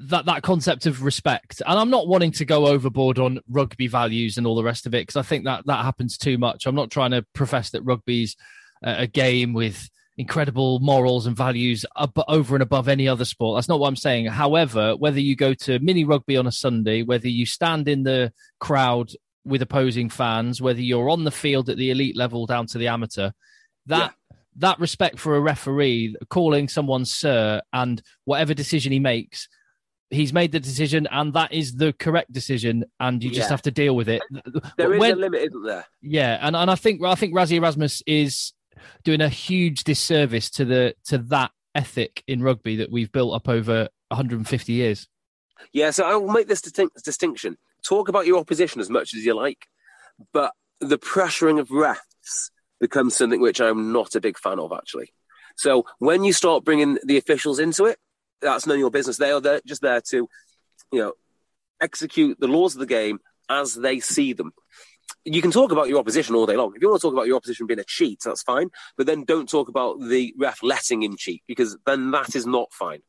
that 0.07 0.25
that 0.25 0.43
concept 0.43 0.85
of 0.85 1.03
respect, 1.03 1.61
and 1.65 1.79
I'm 1.79 1.89
not 1.89 2.07
wanting 2.07 2.31
to 2.33 2.45
go 2.45 2.67
overboard 2.67 3.19
on 3.19 3.39
rugby 3.49 3.87
values 3.87 4.37
and 4.37 4.47
all 4.47 4.55
the 4.55 4.63
rest 4.63 4.85
of 4.85 4.93
it 4.93 5.01
because 5.01 5.15
I 5.15 5.21
think 5.21 5.45
that 5.45 5.65
that 5.65 5.83
happens 5.83 6.17
too 6.17 6.37
much. 6.37 6.65
I'm 6.65 6.75
not 6.75 6.91
trying 6.91 7.11
to 7.11 7.25
profess 7.33 7.71
that 7.71 7.83
rugby's 7.83 8.35
a, 8.83 9.01
a 9.03 9.07
game 9.07 9.53
with 9.53 9.89
incredible 10.17 10.79
morals 10.79 11.25
and 11.27 11.35
values 11.35 11.85
ab- 11.97 12.11
over 12.27 12.55
and 12.55 12.61
above 12.61 12.87
any 12.87 13.07
other 13.07 13.25
sport. 13.25 13.57
That's 13.57 13.69
not 13.69 13.79
what 13.79 13.87
I'm 13.87 13.95
saying. 13.95 14.25
However, 14.27 14.95
whether 14.95 15.19
you 15.19 15.35
go 15.35 15.53
to 15.53 15.79
mini 15.79 16.03
rugby 16.03 16.37
on 16.37 16.47
a 16.47 16.51
Sunday, 16.51 17.03
whether 17.03 17.29
you 17.29 17.45
stand 17.45 17.87
in 17.87 18.03
the 18.03 18.33
crowd 18.59 19.11
with 19.45 19.61
opposing 19.61 20.09
fans, 20.09 20.61
whether 20.61 20.81
you're 20.81 21.09
on 21.09 21.23
the 21.23 21.31
field 21.31 21.69
at 21.69 21.77
the 21.77 21.91
elite 21.91 22.17
level 22.17 22.45
down 22.45 22.67
to 22.67 22.77
the 22.77 22.87
amateur, 22.87 23.31
that 23.85 24.13
that 24.57 24.79
respect 24.79 25.19
for 25.19 25.35
a 25.35 25.39
referee 25.39 26.15
calling 26.29 26.67
someone 26.67 27.05
sir 27.05 27.61
and 27.71 28.01
whatever 28.25 28.53
decision 28.53 28.91
he 28.91 28.99
makes, 28.99 29.47
he's 30.09 30.33
made 30.33 30.51
the 30.51 30.59
decision 30.59 31.07
and 31.11 31.33
that 31.33 31.53
is 31.53 31.75
the 31.75 31.93
correct 31.93 32.31
decision 32.31 32.83
and 32.99 33.23
you 33.23 33.29
just 33.29 33.47
Yeah. 33.47 33.49
have 33.49 33.61
to 33.63 33.71
deal 33.71 33.95
with 33.95 34.09
it. 34.09 34.21
There 34.77 34.93
is 34.93 34.99
When- 34.99 35.11
a 35.13 35.15
limit, 35.15 35.41
isn't 35.43 35.63
there? 35.63 35.85
yeah, 36.01 36.39
and, 36.41 36.55
and 36.55 36.69
I 36.71 36.75
think 36.75 37.03
I 37.03 37.15
think 37.15 37.33
Rassie 37.33 37.53
Erasmus 37.57 38.01
is 38.07 38.53
doing 39.03 39.21
a 39.21 39.29
huge 39.29 39.83
disservice 39.83 40.49
to 40.51 40.65
the 40.65 40.95
to 41.05 41.17
that 41.17 41.51
ethic 41.75 42.23
in 42.27 42.41
rugby 42.41 42.75
that 42.77 42.91
we've 42.91 43.11
built 43.11 43.33
up 43.35 43.47
over 43.47 43.87
150 44.09 44.73
years. 44.73 45.07
Yeah, 45.73 45.91
so 45.91 46.05
I 46.05 46.15
will 46.15 46.31
make 46.31 46.47
this 46.47 46.61
distinct, 46.61 47.03
distinction. 47.03 47.57
Talk 47.85 48.07
about 48.09 48.25
your 48.25 48.39
opposition 48.39 48.81
as 48.81 48.89
much 48.89 49.13
as 49.13 49.25
you 49.25 49.33
like, 49.35 49.67
but 50.33 50.53
the 50.79 50.97
pressuring 50.97 51.59
of 51.59 51.67
refs 51.69 52.49
becomes 52.79 53.15
something 53.15 53.41
which 53.41 53.59
I'm 53.61 53.91
not 53.91 54.15
a 54.15 54.21
big 54.21 54.39
fan 54.39 54.57
of, 54.59 54.71
actually. 54.71 55.13
So 55.57 55.85
when 55.99 56.23
you 56.23 56.31
start 56.33 56.63
bringing 56.63 56.97
the 57.03 57.17
officials 57.17 57.59
into 57.59 57.85
it, 57.85 57.99
that's 58.41 58.65
none 58.65 58.75
of 58.75 58.79
your 58.79 58.91
business. 58.91 59.17
They 59.17 59.31
are 59.31 59.41
there, 59.41 59.61
just 59.65 59.81
there 59.81 60.01
to, 60.09 60.27
you 60.91 60.99
know, 60.99 61.13
execute 61.81 62.39
the 62.39 62.47
laws 62.47 62.75
of 62.75 62.79
the 62.79 62.85
game 62.85 63.19
as 63.49 63.73
they 63.75 63.99
see 63.99 64.33
them. 64.33 64.51
You 65.25 65.41
can 65.41 65.51
talk 65.51 65.71
about 65.71 65.89
your 65.89 65.99
opposition 65.99 66.35
all 66.35 66.45
day 66.45 66.55
long. 66.55 66.73
If 66.75 66.81
you 66.81 66.89
want 66.89 67.01
to 67.01 67.07
talk 67.07 67.13
about 67.13 67.27
your 67.27 67.37
opposition 67.37 67.67
being 67.67 67.79
a 67.79 67.83
cheat, 67.83 68.21
that's 68.23 68.43
fine. 68.43 68.69
But 68.95 69.07
then 69.07 69.23
don't 69.23 69.49
talk 69.49 69.67
about 69.67 69.99
the 69.99 70.33
ref 70.37 70.63
letting 70.63 71.03
him 71.03 71.17
cheat 71.17 71.43
because 71.47 71.77
then 71.85 72.11
that 72.11 72.35
is 72.35 72.45
not 72.45 72.71
fine. 72.71 73.01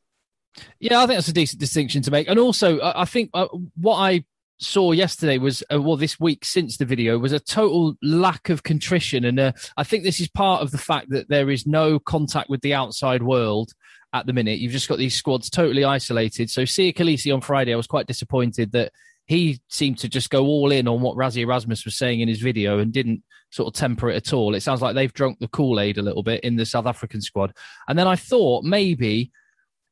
Yeah, 0.79 1.01
I 1.01 1.07
think 1.07 1.17
that's 1.17 1.27
a 1.29 1.33
decent 1.33 1.59
distinction 1.59 2.01
to 2.03 2.11
make. 2.11 2.27
And 2.27 2.39
also, 2.39 2.79
I 2.81 3.05
think 3.05 3.29
uh, 3.33 3.47
what 3.75 3.97
I 3.97 4.25
saw 4.61 4.91
yesterday 4.91 5.37
was, 5.37 5.63
uh, 5.73 5.81
well, 5.81 5.97
this 5.97 6.19
week 6.19 6.45
since 6.45 6.77
the 6.77 6.85
video 6.85 7.17
was 7.17 7.31
a 7.31 7.39
total 7.39 7.95
lack 8.01 8.49
of 8.49 8.63
contrition. 8.63 9.25
And 9.25 9.39
uh, 9.39 9.51
I 9.77 9.83
think 9.83 10.03
this 10.03 10.19
is 10.19 10.29
part 10.29 10.61
of 10.61 10.71
the 10.71 10.77
fact 10.77 11.09
that 11.09 11.29
there 11.29 11.49
is 11.49 11.65
no 11.65 11.99
contact 11.99 12.49
with 12.49 12.61
the 12.61 12.73
outside 12.73 13.23
world 13.23 13.73
at 14.13 14.25
the 14.25 14.33
minute. 14.33 14.59
You've 14.59 14.71
just 14.71 14.89
got 14.89 14.97
these 14.97 15.15
squads 15.15 15.49
totally 15.49 15.83
isolated. 15.83 16.49
So, 16.49 16.63
Siya 16.63 16.95
Kolisi 16.95 17.33
on 17.33 17.41
Friday, 17.41 17.73
I 17.73 17.77
was 17.77 17.87
quite 17.87 18.07
disappointed 18.07 18.71
that 18.73 18.91
he 19.25 19.61
seemed 19.69 19.97
to 19.99 20.09
just 20.09 20.29
go 20.29 20.45
all 20.45 20.71
in 20.71 20.87
on 20.87 21.01
what 21.01 21.15
Rassie 21.15 21.43
Erasmus 21.43 21.85
was 21.85 21.95
saying 21.97 22.19
in 22.19 22.27
his 22.27 22.41
video 22.41 22.79
and 22.79 22.91
didn't 22.91 23.23
sort 23.51 23.67
of 23.67 23.79
temper 23.79 24.09
it 24.09 24.15
at 24.15 24.33
all. 24.33 24.55
It 24.55 24.61
sounds 24.61 24.81
like 24.81 24.95
they've 24.95 25.13
drunk 25.13 25.39
the 25.39 25.47
Kool 25.47 25.79
Aid 25.79 25.97
a 25.97 26.01
little 26.01 26.23
bit 26.23 26.43
in 26.43 26.55
the 26.55 26.65
South 26.65 26.85
African 26.85 27.21
squad. 27.21 27.53
And 27.87 27.97
then 27.97 28.07
I 28.07 28.15
thought 28.15 28.63
maybe 28.63 29.31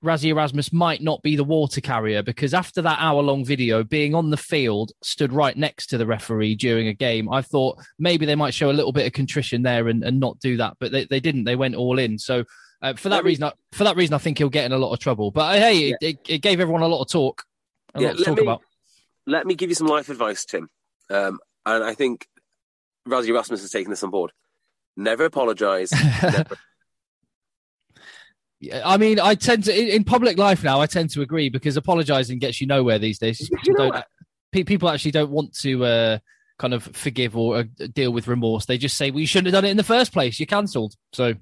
Rassie 0.03 0.29
Erasmus 0.29 0.71
might 0.71 1.01
not 1.01 1.21
be 1.23 1.35
the 1.35 1.43
water 1.43 1.81
carrier 1.81 2.23
because 2.23 2.53
after 2.53 2.81
that 2.81 2.99
hour 3.01 3.21
long 3.21 3.43
video, 3.43 3.83
being 3.83 4.15
on 4.15 4.29
the 4.29 4.37
field, 4.37 4.91
stood 5.03 5.33
right 5.33 5.57
next 5.57 5.87
to 5.87 5.97
the 5.97 6.05
referee 6.05 6.55
during 6.55 6.87
a 6.87 6.93
game, 6.93 7.31
I 7.31 7.41
thought 7.41 7.77
maybe 7.97 8.25
they 8.25 8.35
might 8.35 8.53
show 8.53 8.71
a 8.71 8.73
little 8.73 8.93
bit 8.93 9.07
of 9.07 9.13
contrition 9.13 9.61
there 9.61 9.89
and, 9.89 10.03
and 10.03 10.19
not 10.19 10.39
do 10.39 10.57
that, 10.57 10.77
but 10.79 10.91
they, 10.91 11.05
they 11.05 11.19
didn't. 11.19 11.43
They 11.43 11.57
went 11.57 11.75
all 11.75 11.99
in. 11.99 12.17
So 12.17 12.45
uh, 12.81 12.93
for 12.93 13.09
that 13.09 13.23
reason, 13.23 13.45
I, 13.45 13.53
for 13.71 13.83
that 13.83 13.95
reason, 13.95 14.13
I 14.13 14.19
think 14.19 14.37
he'll 14.37 14.49
get 14.49 14.65
in 14.65 14.71
a 14.71 14.77
lot 14.77 14.93
of 14.93 14.99
trouble. 14.99 15.31
But 15.31 15.55
uh, 15.55 15.59
hey, 15.59 15.73
yeah. 15.73 15.95
it, 16.01 16.05
it, 16.05 16.19
it, 16.29 16.37
gave 16.41 16.59
everyone 16.59 16.81
a 16.81 16.87
lot 16.87 17.01
of 17.01 17.09
talk, 17.09 17.43
a 17.93 18.01
yeah, 18.01 18.07
lot 18.09 18.17
to 18.17 18.23
talk 18.23 18.37
me, 18.37 18.43
about. 18.43 18.61
Let 19.25 19.45
me 19.45 19.55
give 19.55 19.69
you 19.69 19.75
some 19.75 19.87
life 19.87 20.09
advice, 20.09 20.45
Tim. 20.45 20.69
Um, 21.09 21.39
and 21.65 21.83
I 21.83 21.93
think 21.93 22.27
Rassie 23.07 23.27
Erasmus 23.27 23.61
has 23.61 23.71
taken 23.71 23.89
this 23.89 24.03
on 24.03 24.11
board. 24.11 24.31
Never 24.95 25.25
apologise. 25.25 25.91
never 26.23 26.57
I 28.83 28.97
mean, 28.97 29.19
I 29.19 29.35
tend 29.35 29.63
to 29.65 29.77
in, 29.77 29.87
in, 29.87 30.03
public 30.03 30.37
life 30.37 30.63
now. 30.63 30.81
I 30.81 30.85
tend 30.85 31.11
to 31.11 31.21
agree 31.21 31.49
because 31.49 31.77
apologizing 31.77 32.39
gets 32.39 32.59
you 32.59 32.67
nowhere 32.67 32.99
these 32.99 33.17
days. 33.17 33.49
People, 33.63 33.91
don't, 33.91 34.05
people 34.51 34.89
actually 34.89 35.11
don't 35.11 35.31
want 35.31 35.53
to 35.59 35.85
uh, 35.85 36.17
kind 36.57 36.73
of 36.73 36.83
forgive 36.83 37.37
or 37.37 37.57
uh, 37.57 37.63
deal 37.93 38.11
with 38.11 38.27
remorse. 38.27 38.65
They 38.65 38.77
just 38.77 38.97
say, 38.97 39.11
"Well, 39.11 39.21
you 39.21 39.27
shouldn't 39.27 39.47
have 39.47 39.61
done 39.61 39.65
it 39.65 39.71
in 39.71 39.77
the 39.77 39.83
first 39.83 40.11
place. 40.11 40.39
You're 40.39 40.47
cancelled." 40.47 40.95
So, 41.13 41.35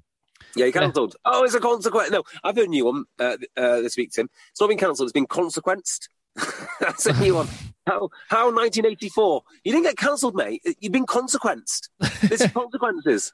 yeah, 0.56 0.66
he 0.66 0.72
cancelled. 0.72 1.14
Yeah. 1.24 1.32
Oh, 1.34 1.44
it's 1.44 1.54
a 1.54 1.60
consequence. 1.60 2.10
No, 2.10 2.22
I've 2.42 2.56
heard 2.56 2.66
a 2.66 2.70
new 2.70 2.84
one 2.86 3.04
uh, 3.18 3.36
uh, 3.56 3.80
this 3.80 3.96
week, 3.96 4.12
Tim. 4.12 4.28
It's 4.50 4.60
not 4.60 4.68
been 4.68 4.78
cancelled. 4.78 5.06
It's 5.06 5.12
been 5.12 5.26
consequenced. 5.26 6.08
That's 6.80 7.06
a 7.06 7.20
new 7.20 7.34
one. 7.34 7.48
How, 7.86 8.10
how 8.28 8.44
1984? 8.52 9.42
You 9.64 9.72
didn't 9.72 9.84
get 9.84 9.96
cancelled, 9.96 10.34
mate. 10.34 10.60
You've 10.78 10.92
been 10.92 11.06
consequenced. 11.06 11.88
There's 12.20 12.46
consequences. 12.52 13.32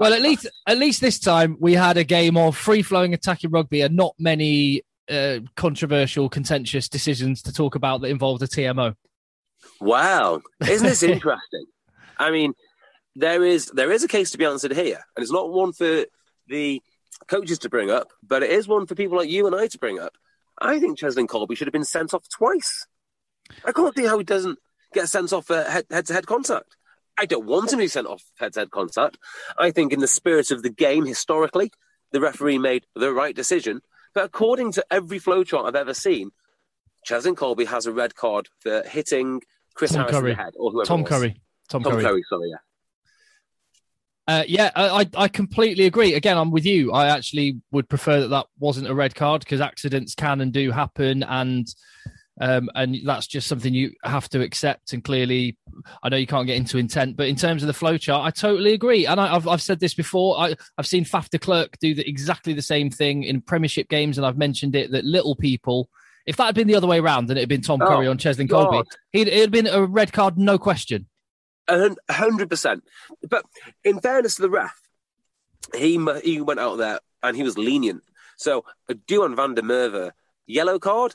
Well, 0.00 0.12
at 0.12 0.22
least 0.22 0.48
at 0.66 0.76
least 0.76 1.00
this 1.00 1.20
time 1.20 1.56
we 1.60 1.74
had 1.74 1.96
a 1.96 2.02
game 2.02 2.36
of 2.36 2.56
free 2.56 2.82
flowing 2.82 3.14
attacking 3.14 3.50
rugby 3.50 3.82
and 3.82 3.94
not 3.94 4.16
many 4.18 4.82
uh, 5.08 5.38
controversial, 5.54 6.28
contentious 6.28 6.88
decisions 6.88 7.42
to 7.42 7.52
talk 7.52 7.76
about 7.76 8.00
that 8.00 8.08
involved 8.08 8.42
a 8.42 8.48
TMO. 8.48 8.96
Wow, 9.80 10.42
isn't 10.66 10.84
this 10.84 11.04
interesting? 11.04 11.66
I 12.18 12.32
mean, 12.32 12.54
there 13.16 13.44
is 13.44 13.66
there 13.66 13.92
is 13.92 14.04
a 14.04 14.08
case 14.08 14.30
to 14.32 14.38
be 14.38 14.44
answered 14.44 14.72
here, 14.72 15.00
and 15.16 15.22
it's 15.22 15.32
not 15.32 15.52
one 15.52 15.72
for 15.72 16.04
the 16.48 16.82
coaches 17.26 17.58
to 17.60 17.68
bring 17.68 17.90
up, 17.90 18.12
but 18.22 18.42
it 18.42 18.50
is 18.50 18.68
one 18.68 18.86
for 18.86 18.94
people 18.94 19.16
like 19.16 19.30
you 19.30 19.46
and 19.46 19.54
I 19.54 19.66
to 19.68 19.78
bring 19.78 19.98
up. 19.98 20.14
I 20.58 20.78
think 20.78 20.98
Cheslin 20.98 21.26
Kolbe 21.26 21.56
should 21.56 21.66
have 21.66 21.72
been 21.72 21.84
sent 21.84 22.14
off 22.14 22.28
twice. 22.28 22.86
I 23.64 23.72
can't 23.72 23.94
see 23.94 24.06
how 24.06 24.18
he 24.18 24.24
doesn't 24.24 24.58
get 24.92 25.08
sent 25.08 25.32
off 25.32 25.46
for 25.46 25.62
head 25.62 26.06
to 26.06 26.12
head 26.12 26.26
contact. 26.26 26.76
I 27.16 27.26
don't 27.26 27.46
want 27.46 27.72
him 27.72 27.78
to 27.78 27.84
be 27.84 27.88
sent 27.88 28.06
off 28.06 28.24
head-to-head 28.38 28.70
contact. 28.70 29.18
I 29.56 29.70
think, 29.70 29.92
in 29.92 30.00
the 30.00 30.08
spirit 30.08 30.50
of 30.50 30.62
the 30.62 30.70
game, 30.70 31.06
historically, 31.06 31.70
the 32.12 32.20
referee 32.20 32.58
made 32.58 32.86
the 32.94 33.12
right 33.12 33.34
decision. 33.34 33.82
But 34.14 34.24
according 34.24 34.72
to 34.72 34.84
every 34.90 35.20
flowchart 35.20 35.66
I've 35.66 35.74
ever 35.76 35.94
seen, 35.94 36.30
Cheslin 37.06 37.34
Kolbe 37.34 37.66
has 37.66 37.86
a 37.86 37.92
red 37.92 38.14
card 38.14 38.48
for 38.60 38.82
hitting 38.82 39.42
Chris 39.74 39.92
Tom 39.92 40.00
Harris 40.00 40.16
Curry. 40.16 40.30
in 40.32 40.36
the 40.36 40.42
head 40.42 40.54
or 40.56 40.70
whoever. 40.70 40.86
Tom 40.86 41.04
Curry. 41.04 41.40
Tom, 41.68 41.82
Tom 41.82 41.92
Curry. 41.92 42.02
Curry. 42.02 42.24
Sorry, 42.28 42.50
yeah. 42.50 42.56
Uh, 44.26 44.44
yeah, 44.46 44.70
I, 44.74 45.06
I 45.16 45.28
completely 45.28 45.84
agree. 45.84 46.14
Again, 46.14 46.38
I'm 46.38 46.50
with 46.50 46.64
you. 46.64 46.92
I 46.92 47.08
actually 47.08 47.60
would 47.72 47.88
prefer 47.88 48.20
that 48.20 48.28
that 48.28 48.46
wasn't 48.58 48.88
a 48.88 48.94
red 48.94 49.14
card 49.14 49.40
because 49.40 49.60
accidents 49.60 50.14
can 50.14 50.40
and 50.40 50.50
do 50.50 50.70
happen, 50.70 51.22
and 51.22 51.66
um, 52.40 52.70
and 52.74 52.98
that's 53.04 53.26
just 53.26 53.46
something 53.46 53.74
you 53.74 53.92
have 54.02 54.30
to 54.30 54.40
accept. 54.40 54.94
And 54.94 55.04
clearly, 55.04 55.58
I 56.02 56.08
know 56.08 56.16
you 56.16 56.26
can't 56.26 56.46
get 56.46 56.56
into 56.56 56.78
intent, 56.78 57.18
but 57.18 57.28
in 57.28 57.36
terms 57.36 57.62
of 57.62 57.66
the 57.66 57.74
flowchart, 57.74 58.24
I 58.24 58.30
totally 58.30 58.72
agree. 58.72 59.06
And 59.06 59.20
I, 59.20 59.28
have 59.28 59.46
I've 59.46 59.62
said 59.62 59.78
this 59.78 59.94
before. 59.94 60.38
I, 60.38 60.54
I've 60.78 60.86
seen 60.86 61.04
Faf 61.04 61.28
de 61.28 61.38
Klerk 61.38 61.78
do 61.78 61.94
the, 61.94 62.08
exactly 62.08 62.54
the 62.54 62.62
same 62.62 62.90
thing 62.90 63.24
in 63.24 63.42
Premiership 63.42 63.90
games, 63.90 64.16
and 64.16 64.26
I've 64.26 64.38
mentioned 64.38 64.74
it 64.74 64.90
that 64.92 65.04
little 65.04 65.36
people. 65.36 65.90
If 66.26 66.36
that 66.36 66.46
had 66.46 66.54
been 66.54 66.66
the 66.66 66.76
other 66.76 66.86
way 66.86 66.98
around 66.98 67.28
and 67.28 67.38
it 67.38 67.42
had 67.42 67.50
been 67.50 67.60
Tom 67.60 67.82
oh, 67.82 67.86
Curry 67.86 68.06
on 68.06 68.16
Cheslin 68.16 68.48
Kolbe, 68.48 68.86
he'd, 69.12 69.28
it'd 69.28 69.50
been 69.50 69.66
a 69.66 69.84
red 69.84 70.10
card, 70.10 70.38
no 70.38 70.56
question. 70.56 71.06
A 71.68 71.94
hundred 72.10 72.50
percent. 72.50 72.84
But 73.28 73.44
in 73.84 74.00
fairness 74.00 74.36
to 74.36 74.42
the 74.42 74.50
ref, 74.50 74.78
he 75.74 75.98
he 76.22 76.40
went 76.40 76.60
out 76.60 76.76
there 76.76 77.00
and 77.22 77.36
he 77.36 77.42
was 77.42 77.56
lenient. 77.56 78.02
So 78.36 78.64
Duhan 78.90 79.36
van 79.36 79.54
der 79.54 79.62
Merwe, 79.62 80.10
yellow 80.46 80.78
card, 80.78 81.14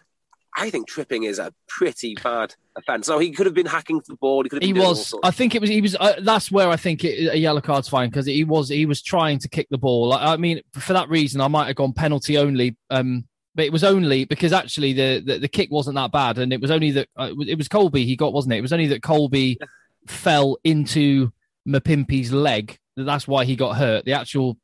I 0.58 0.70
think 0.70 0.88
tripping 0.88 1.24
is 1.24 1.40
a 1.40 1.54
pretty 1.68 2.16
bad 2.16 2.56
offence. 2.76 3.08
So 3.08 3.20
he 3.20 3.32
could 3.32 3.46
have 3.46 3.56
been 3.56 3.66
hacking 3.66 4.02
the 4.08 4.16
ball. 4.16 4.44
He 4.44 4.50
could 4.50 4.64
have. 4.64 4.68
he 4.68 4.74
was. 4.74 5.14
I 5.24 5.32
think 5.32 5.56
it 5.56 5.62
was. 5.62 5.70
He 5.70 5.82
was. 5.82 5.96
Uh, 5.96 6.16
that's 6.22 6.52
where 6.52 6.70
I 6.70 6.76
think 6.76 7.04
it, 7.04 7.34
a 7.34 7.38
yellow 7.38 7.62
card's 7.62 7.88
fine 7.88 8.10
because 8.10 8.26
he 8.26 8.44
was. 8.44 8.70
He 8.70 8.86
was 8.86 9.02
trying 9.02 9.40
to 9.40 9.50
kick 9.50 9.68
the 9.70 9.78
ball. 9.78 10.14
I, 10.14 10.34
I, 10.34 10.38
mean, 10.38 10.62
for 10.74 10.94
that 10.94 11.10
reason, 11.10 11.42
I 11.42 11.48
might 11.48 11.68
have 11.68 11.76
gone 11.76 11.94
penalty 11.94 12.38
only. 12.38 12.76
Um, 12.90 13.26
but 13.56 13.66
it 13.66 13.72
was 13.72 13.84
only 13.84 14.26
because 14.26 14.54
actually 14.54 14.94
the, 14.94 15.24
the, 15.26 15.40
the 15.40 15.48
kick 15.48 15.70
wasn't 15.72 15.96
that 15.96 16.12
bad, 16.12 16.38
and 16.38 16.52
it 16.54 16.62
was 16.62 16.72
only 16.72 16.92
that 16.92 17.10
uh, 17.18 17.32
it 17.48 17.58
was 17.58 17.68
Kolbe 17.68 18.06
he 18.06 18.16
got, 18.16 18.34
wasn't 18.34 18.54
it? 18.54 18.58
It 18.58 18.62
was 18.62 18.74
only 18.74 18.88
that 18.88 19.02
Kolbe 19.02 19.58
yeah. 19.60 19.66
Fell 20.10 20.58
into 20.64 21.32
Mapimpi's 21.68 22.32
leg. 22.34 22.78
That's 22.98 23.28
why 23.28 23.46
he 23.46 23.56
got 23.56 23.78
hurt. 23.78 24.06
The 24.06 24.14
actual 24.14 24.58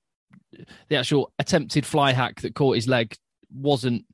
the 0.89 0.95
actual 0.95 1.31
attempted 1.39 1.85
fly 1.85 2.13
hack 2.13 2.41
that 2.41 2.55
caught 2.55 2.75
his 2.75 2.87
leg 2.87 3.15
wasn't 3.53 4.05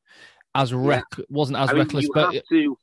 as 0.55 0.73
wreck 0.73 1.05
yeah. 1.17 1.25
wasn't 1.29 1.57
as 1.57 1.69
I 1.69 1.73
mean, 1.73 1.83
reckless. 1.83 2.03
You 2.03 2.11
but 2.13 2.33
have 2.33 2.43
to, 2.49 2.77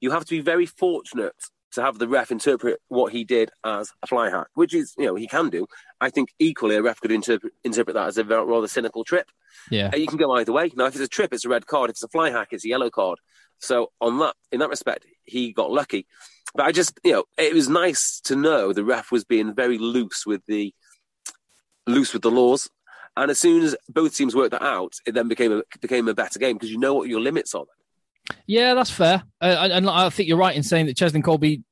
you 0.00 0.10
have 0.10 0.24
to 0.24 0.30
be 0.30 0.40
very 0.40 0.66
fortunate 0.66 1.34
to 1.72 1.82
have 1.82 1.98
the 1.98 2.08
ref 2.08 2.32
interpret 2.32 2.80
what 2.88 3.12
he 3.12 3.22
did 3.22 3.50
as 3.64 3.92
a 4.02 4.06
fly 4.06 4.30
hack, 4.30 4.48
which 4.54 4.74
is 4.74 4.94
you 4.98 5.06
know 5.06 5.14
he 5.14 5.28
can 5.28 5.50
do. 5.50 5.66
I 6.00 6.10
think 6.10 6.30
equally 6.38 6.76
a 6.76 6.82
ref 6.82 7.00
could 7.00 7.12
interpret 7.12 7.52
interpret 7.64 7.94
that 7.94 8.08
as 8.08 8.18
a 8.18 8.24
rather 8.24 8.68
cynical 8.68 9.04
trip. 9.04 9.30
Yeah, 9.70 9.94
you 9.94 10.06
can 10.06 10.18
go 10.18 10.32
either 10.32 10.52
way. 10.52 10.70
Now, 10.74 10.86
if 10.86 10.94
it's 10.94 11.04
a 11.04 11.08
trip, 11.08 11.32
it's 11.32 11.44
a 11.44 11.48
red 11.48 11.66
card. 11.66 11.90
If 11.90 11.94
it's 11.94 12.02
a 12.02 12.08
fly 12.08 12.30
hack, 12.30 12.48
it's 12.52 12.64
a 12.64 12.68
yellow 12.68 12.90
card. 12.90 13.18
So 13.58 13.92
on 14.00 14.18
that, 14.20 14.34
in 14.50 14.60
that 14.60 14.70
respect, 14.70 15.06
he 15.24 15.52
got 15.52 15.70
lucky. 15.70 16.06
But 16.54 16.66
I 16.66 16.72
just, 16.72 16.98
you 17.04 17.12
know, 17.12 17.24
it 17.38 17.54
was 17.54 17.68
nice 17.68 18.20
to 18.24 18.36
know 18.36 18.72
the 18.72 18.84
ref 18.84 19.12
was 19.12 19.24
being 19.24 19.54
very 19.54 19.78
loose 19.78 20.24
with 20.26 20.42
the 20.46 20.74
loose 21.86 22.12
with 22.12 22.22
the 22.22 22.30
laws 22.30 22.68
and 23.16 23.30
as 23.30 23.38
soon 23.38 23.62
as 23.62 23.76
both 23.88 24.16
teams 24.16 24.34
worked 24.34 24.52
that 24.52 24.62
out, 24.62 24.94
it 25.06 25.12
then 25.12 25.28
became 25.28 25.52
a 25.52 25.62
became 25.80 26.08
a 26.08 26.14
better 26.14 26.38
game 26.38 26.56
because 26.56 26.70
you 26.70 26.78
know 26.78 26.94
what 26.94 27.08
your 27.08 27.20
limits 27.20 27.54
are. 27.54 27.64
Yeah, 28.46 28.74
that's 28.74 28.90
fair. 28.90 29.24
Uh, 29.40 29.68
and 29.72 29.90
I 29.90 30.08
think 30.10 30.28
you're 30.28 30.38
right 30.38 30.56
in 30.56 30.62
saying 30.62 30.86
that 30.86 30.96
Cheslin 30.96 31.22
Kolbe 31.22 31.62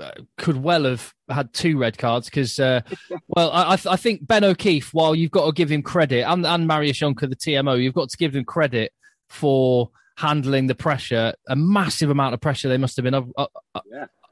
uh, 0.00 0.10
could 0.38 0.56
well 0.56 0.84
have 0.84 1.12
had 1.28 1.52
two 1.52 1.78
red 1.78 1.98
cards 1.98 2.26
because, 2.26 2.58
uh, 2.58 2.80
well, 3.28 3.50
I, 3.50 3.74
I, 3.74 3.96
think 3.96 4.26
Ben 4.26 4.44
O'Keeffe, 4.44 4.94
while 4.94 5.14
you've 5.14 5.30
got 5.30 5.46
to 5.46 5.52
give 5.52 5.70
him 5.70 5.82
credit, 5.82 6.22
and, 6.22 6.46
and 6.46 6.66
Marius 6.66 6.98
Jonker, 6.98 7.28
the 7.28 7.36
TMO, 7.36 7.82
you've 7.82 7.94
got 7.94 8.08
to 8.08 8.16
give 8.16 8.32
them 8.32 8.44
credit 8.44 8.92
for 9.28 9.90
handling 10.16 10.66
the 10.66 10.74
pressure, 10.74 11.34
a 11.48 11.56
massive 11.56 12.10
amount 12.10 12.32
of 12.32 12.40
pressure 12.40 12.68
they 12.68 12.78
must 12.78 12.96
have 12.96 13.04
been 13.04 13.14
uh, 13.14 13.24
uh, 13.36 13.80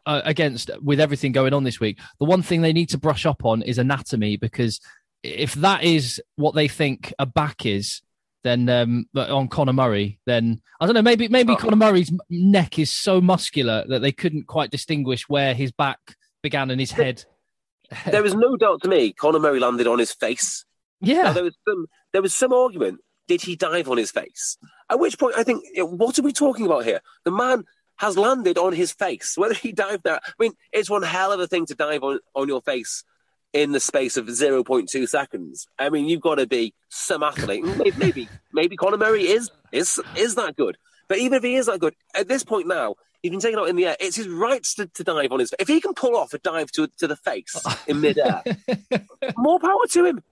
uh 0.07 0.23
against 0.25 0.71
with 0.83 1.01
everything 1.01 1.33
going 1.33 1.53
on 1.53 1.65
this 1.65 1.81
week. 1.81 1.99
The 2.19 2.27
one 2.27 2.43
thing 2.43 2.63
they 2.63 2.73
need 2.73 2.89
to 2.91 2.99
brush 2.99 3.27
up 3.27 3.45
on 3.45 3.63
is 3.63 3.79
anatomy 3.79 4.37
because 4.37 4.81
if 5.23 5.55
that 5.55 5.83
is 5.83 6.23
what 6.37 6.55
they 6.55 6.69
think 6.69 7.13
a 7.19 7.27
back 7.27 7.67
is, 7.67 8.03
then 8.43 8.69
um, 8.69 9.07
on 9.17 9.49
Conor 9.49 9.73
Murray, 9.73 10.21
then 10.25 10.63
I 10.81 10.87
don't 10.87 10.95
know. 10.95 11.03
Maybe 11.03 11.29
maybe 11.29 11.55
oh. 11.55 11.57
Conor 11.57 11.77
Murray's 11.77 12.13
neck 12.31 12.79
is 12.79 12.91
so 12.91 13.21
muscular 13.21 13.85
that 13.89 14.01
they 14.01 14.13
couldn't 14.13 14.47
quite 14.47 14.71
distinguish 14.71 15.29
where 15.29 15.53
his 15.53 15.73
back 15.73 15.99
began 16.43 16.71
and 16.71 16.81
his 16.81 16.93
head. 16.93 17.25
there 18.07 18.25
is 18.25 18.35
no 18.35 18.57
doubt 18.57 18.83
to 18.83 18.89
me 18.89 19.13
Conor 19.13 19.41
Murray 19.41 19.61
landed 19.61 19.87
on 19.87 19.99
his 19.99 20.13
face. 20.13 20.65
Yeah. 21.01 21.25
Now, 21.25 21.33
there 21.33 21.45
was 21.45 21.57
some 21.69 21.87
there 22.13 22.23
was 22.23 22.35
some 22.35 22.53
argument. 22.53 23.01
Did 23.29 23.43
he 23.43 23.57
dive 23.57 23.89
on 23.89 23.97
his 23.97 24.13
face? 24.13 24.57
At 24.89 25.01
which 25.01 25.19
point, 25.19 25.35
I 25.37 25.43
think, 25.43 25.65
you 25.75 25.83
know, 25.83 25.89
what 25.89 26.17
are 26.17 26.23
we 26.23 26.33
talking 26.33 26.65
about 26.65 26.85
here? 26.85 27.01
The 27.25 27.33
man 27.33 27.65
has 27.99 28.17
landed 28.17 28.59
on 28.59 28.73
his 28.73 28.93
face. 28.93 29.37
Whether 29.37 29.55
he 29.55 29.73
dived 29.73 30.05
there, 30.05 30.21
I 30.25 30.33
mean, 30.39 30.53
it's 30.73 30.91
one 30.91 31.03
hell 31.03 31.33
of 31.33 31.41
a 31.41 31.47
thing 31.47 31.67
to 31.67 31.75
dive 31.75 32.03
on, 32.03 32.21
on 32.35 32.49
your 32.49 32.63
face 32.63 33.05
in 33.53 33.73
the 33.73 33.81
space 33.81 34.17
of 34.17 34.27
0.2 34.27 35.09
seconds. 35.09 35.67
I 35.79 35.89
mean, 35.89 36.07
you've 36.07 36.21
got 36.21 36.37
to 36.37 36.47
be 36.47 36.75
some 36.89 37.23
athlete. 37.23 37.65
maybe, 37.65 37.93
maybe, 37.97 38.29
maybe 38.53 38.77
Conor 38.77 38.99
Murray 38.99 39.29
is 39.29 39.51
is 39.73 40.01
is 40.17 40.35
that 40.35 40.57
good. 40.57 40.77
But 41.09 41.19
even 41.19 41.37
if 41.39 41.43
he 41.43 41.55
is 41.55 41.67
that 41.67 41.81
good, 41.81 41.95
at 42.15 42.29
this 42.29 42.45
point 42.45 42.67
now, 42.67 42.97
he's 43.23 43.31
been 43.31 43.41
taken 43.41 43.59
out 43.59 43.69
in 43.69 43.77
the 43.77 43.87
air. 43.87 43.97
It's 44.01 44.17
his 44.17 44.29
rights 44.29 44.75
to, 44.75 44.87
to 44.87 45.05
dive 45.05 45.33
on 45.33 45.41
his. 45.41 45.55
If 45.59 45.69
he 45.69 45.81
can 45.81 45.95
pull 45.95 46.17
off 46.17 46.35
a 46.35 46.39
dive 46.39 46.71
to 46.73 46.89
to 46.99 47.07
the 47.07 47.17
face 47.17 47.57
in 47.87 48.01
midair, 48.01 48.43
more 49.37 49.59
power 49.59 49.87
to 49.91 50.05
him. 50.05 50.23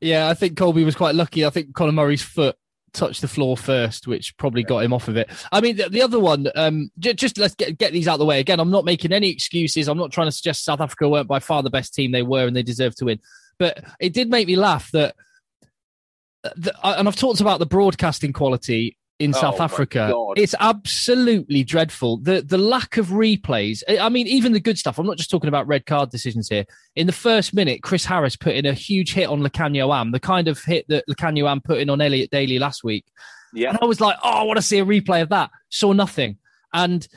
Yeah, 0.00 0.28
I 0.28 0.34
think 0.34 0.56
Kolbe 0.56 0.84
was 0.84 0.94
quite 0.94 1.16
lucky. 1.16 1.44
I 1.44 1.50
think 1.50 1.74
Conor 1.74 1.92
Murray's 1.92 2.22
foot 2.22 2.56
touched 2.92 3.20
the 3.20 3.28
floor 3.28 3.56
first, 3.56 4.06
which 4.06 4.36
probably 4.36 4.62
got 4.62 4.84
him 4.84 4.92
off 4.92 5.08
of 5.08 5.16
it. 5.16 5.30
I 5.50 5.60
mean, 5.60 5.76
the, 5.76 5.88
the 5.88 6.02
other 6.02 6.20
one, 6.20 6.48
um, 6.54 6.90
j- 6.98 7.14
just 7.14 7.38
let's 7.38 7.54
get, 7.54 7.78
get 7.78 7.92
these 7.92 8.06
out 8.08 8.14
of 8.14 8.18
the 8.18 8.26
way. 8.26 8.40
Again, 8.40 8.60
I'm 8.60 8.70
not 8.70 8.84
making 8.84 9.12
any 9.12 9.30
excuses. 9.30 9.88
I'm 9.88 9.98
not 9.98 10.12
trying 10.12 10.26
to 10.26 10.32
suggest 10.32 10.64
South 10.64 10.80
Africa 10.80 11.08
weren't 11.08 11.28
by 11.28 11.38
far 11.38 11.62
the 11.62 11.70
best 11.70 11.94
team 11.94 12.12
they 12.12 12.22
were 12.22 12.46
and 12.46 12.54
they 12.54 12.62
deserve 12.62 12.94
to 12.96 13.06
win. 13.06 13.20
But 13.58 13.82
it 14.00 14.12
did 14.12 14.28
make 14.28 14.46
me 14.46 14.56
laugh 14.56 14.90
that, 14.92 15.16
the, 16.42 16.74
and 16.84 17.08
I've 17.08 17.16
talked 17.16 17.40
about 17.40 17.60
the 17.60 17.66
broadcasting 17.66 18.32
quality 18.32 18.97
in 19.18 19.34
Oh, 19.34 19.40
South 19.40 19.60
Africa. 19.60 20.14
It's 20.36 20.54
absolutely 20.60 21.64
dreadful. 21.64 22.18
The 22.18 22.40
the 22.42 22.58
lack 22.58 22.96
of 22.96 23.08
replays. 23.08 23.82
I- 23.88 24.08
mean, 24.08 24.26
even 24.26 24.52
the 24.52 24.60
good 24.60 24.78
stuff. 24.78 24.98
I'm 24.98 25.06
not 25.06 25.16
just 25.16 25.30
talking 25.30 25.48
about 25.48 25.66
red 25.66 25.86
card 25.86 26.10
decisions 26.10 26.48
here. 26.48 26.64
In 26.96 27.06
the 27.06 27.12
first 27.12 27.52
minute, 27.52 27.82
Chris 27.82 28.04
Harris 28.04 28.36
put 28.36 28.54
in 28.54 28.64
a 28.66 28.72
huge 28.72 29.12
hit 29.12 29.28
on 29.28 29.40
Lukhanyo 29.40 29.94
Am, 29.94 30.12
the 30.12 30.20
kind 30.20 30.48
of 30.48 30.62
hit 30.62 30.86
that 30.88 31.04
Lukhanyo 31.08 31.50
Am 31.50 31.60
put 31.60 31.78
in 31.78 31.90
on 31.90 32.00
Elliot 32.00 32.30
Daly 32.30 32.58
last 32.58 32.84
week. 32.84 33.04
Yeah, 33.54 33.70
And 33.70 33.78
I 33.80 33.86
was 33.86 34.00
like, 34.00 34.16
oh, 34.22 34.28
I 34.30 34.42
want 34.42 34.58
to 34.58 34.62
see 34.62 34.78
a 34.78 34.84
replay 34.84 35.22
of 35.22 35.30
that. 35.30 35.50
Saw 35.70 35.92
nothing. 35.92 36.36
And 36.72 37.08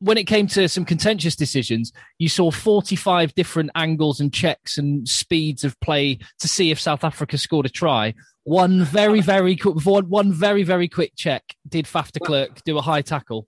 when 0.00 0.18
it 0.18 0.24
came 0.24 0.46
to 0.48 0.68
some 0.68 0.84
contentious 0.84 1.36
decisions, 1.36 1.92
you 2.18 2.28
saw 2.28 2.50
45 2.50 3.34
different 3.34 3.70
angles 3.74 4.20
and 4.20 4.32
checks 4.32 4.78
and 4.78 5.08
speeds 5.08 5.64
of 5.64 5.78
play 5.80 6.18
to 6.40 6.48
see 6.48 6.70
if 6.70 6.80
South 6.80 7.04
Africa 7.04 7.38
scored 7.38 7.66
a 7.66 7.70
try. 7.70 8.14
One 8.44 8.82
very, 8.84 9.20
very 9.20 9.56
quick, 9.56 9.76
one, 9.84 10.32
very, 10.32 10.62
very 10.62 10.88
quick 10.88 11.12
check 11.16 11.42
did 11.68 11.84
Faf 11.84 12.12
de 12.12 12.20
Klerk 12.20 12.62
do 12.64 12.78
a 12.78 12.82
high 12.82 13.02
tackle. 13.02 13.46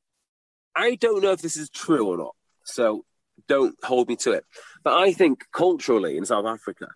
I 0.76 0.94
don't 0.96 1.22
know 1.22 1.32
if 1.32 1.42
this 1.42 1.56
is 1.56 1.68
true 1.70 2.06
or 2.06 2.16
not, 2.16 2.34
so 2.64 3.04
don't 3.48 3.74
hold 3.82 4.08
me 4.08 4.16
to 4.16 4.32
it. 4.32 4.44
But 4.84 4.94
I 4.94 5.12
think 5.12 5.44
culturally 5.52 6.16
in 6.16 6.24
South 6.24 6.46
Africa, 6.46 6.88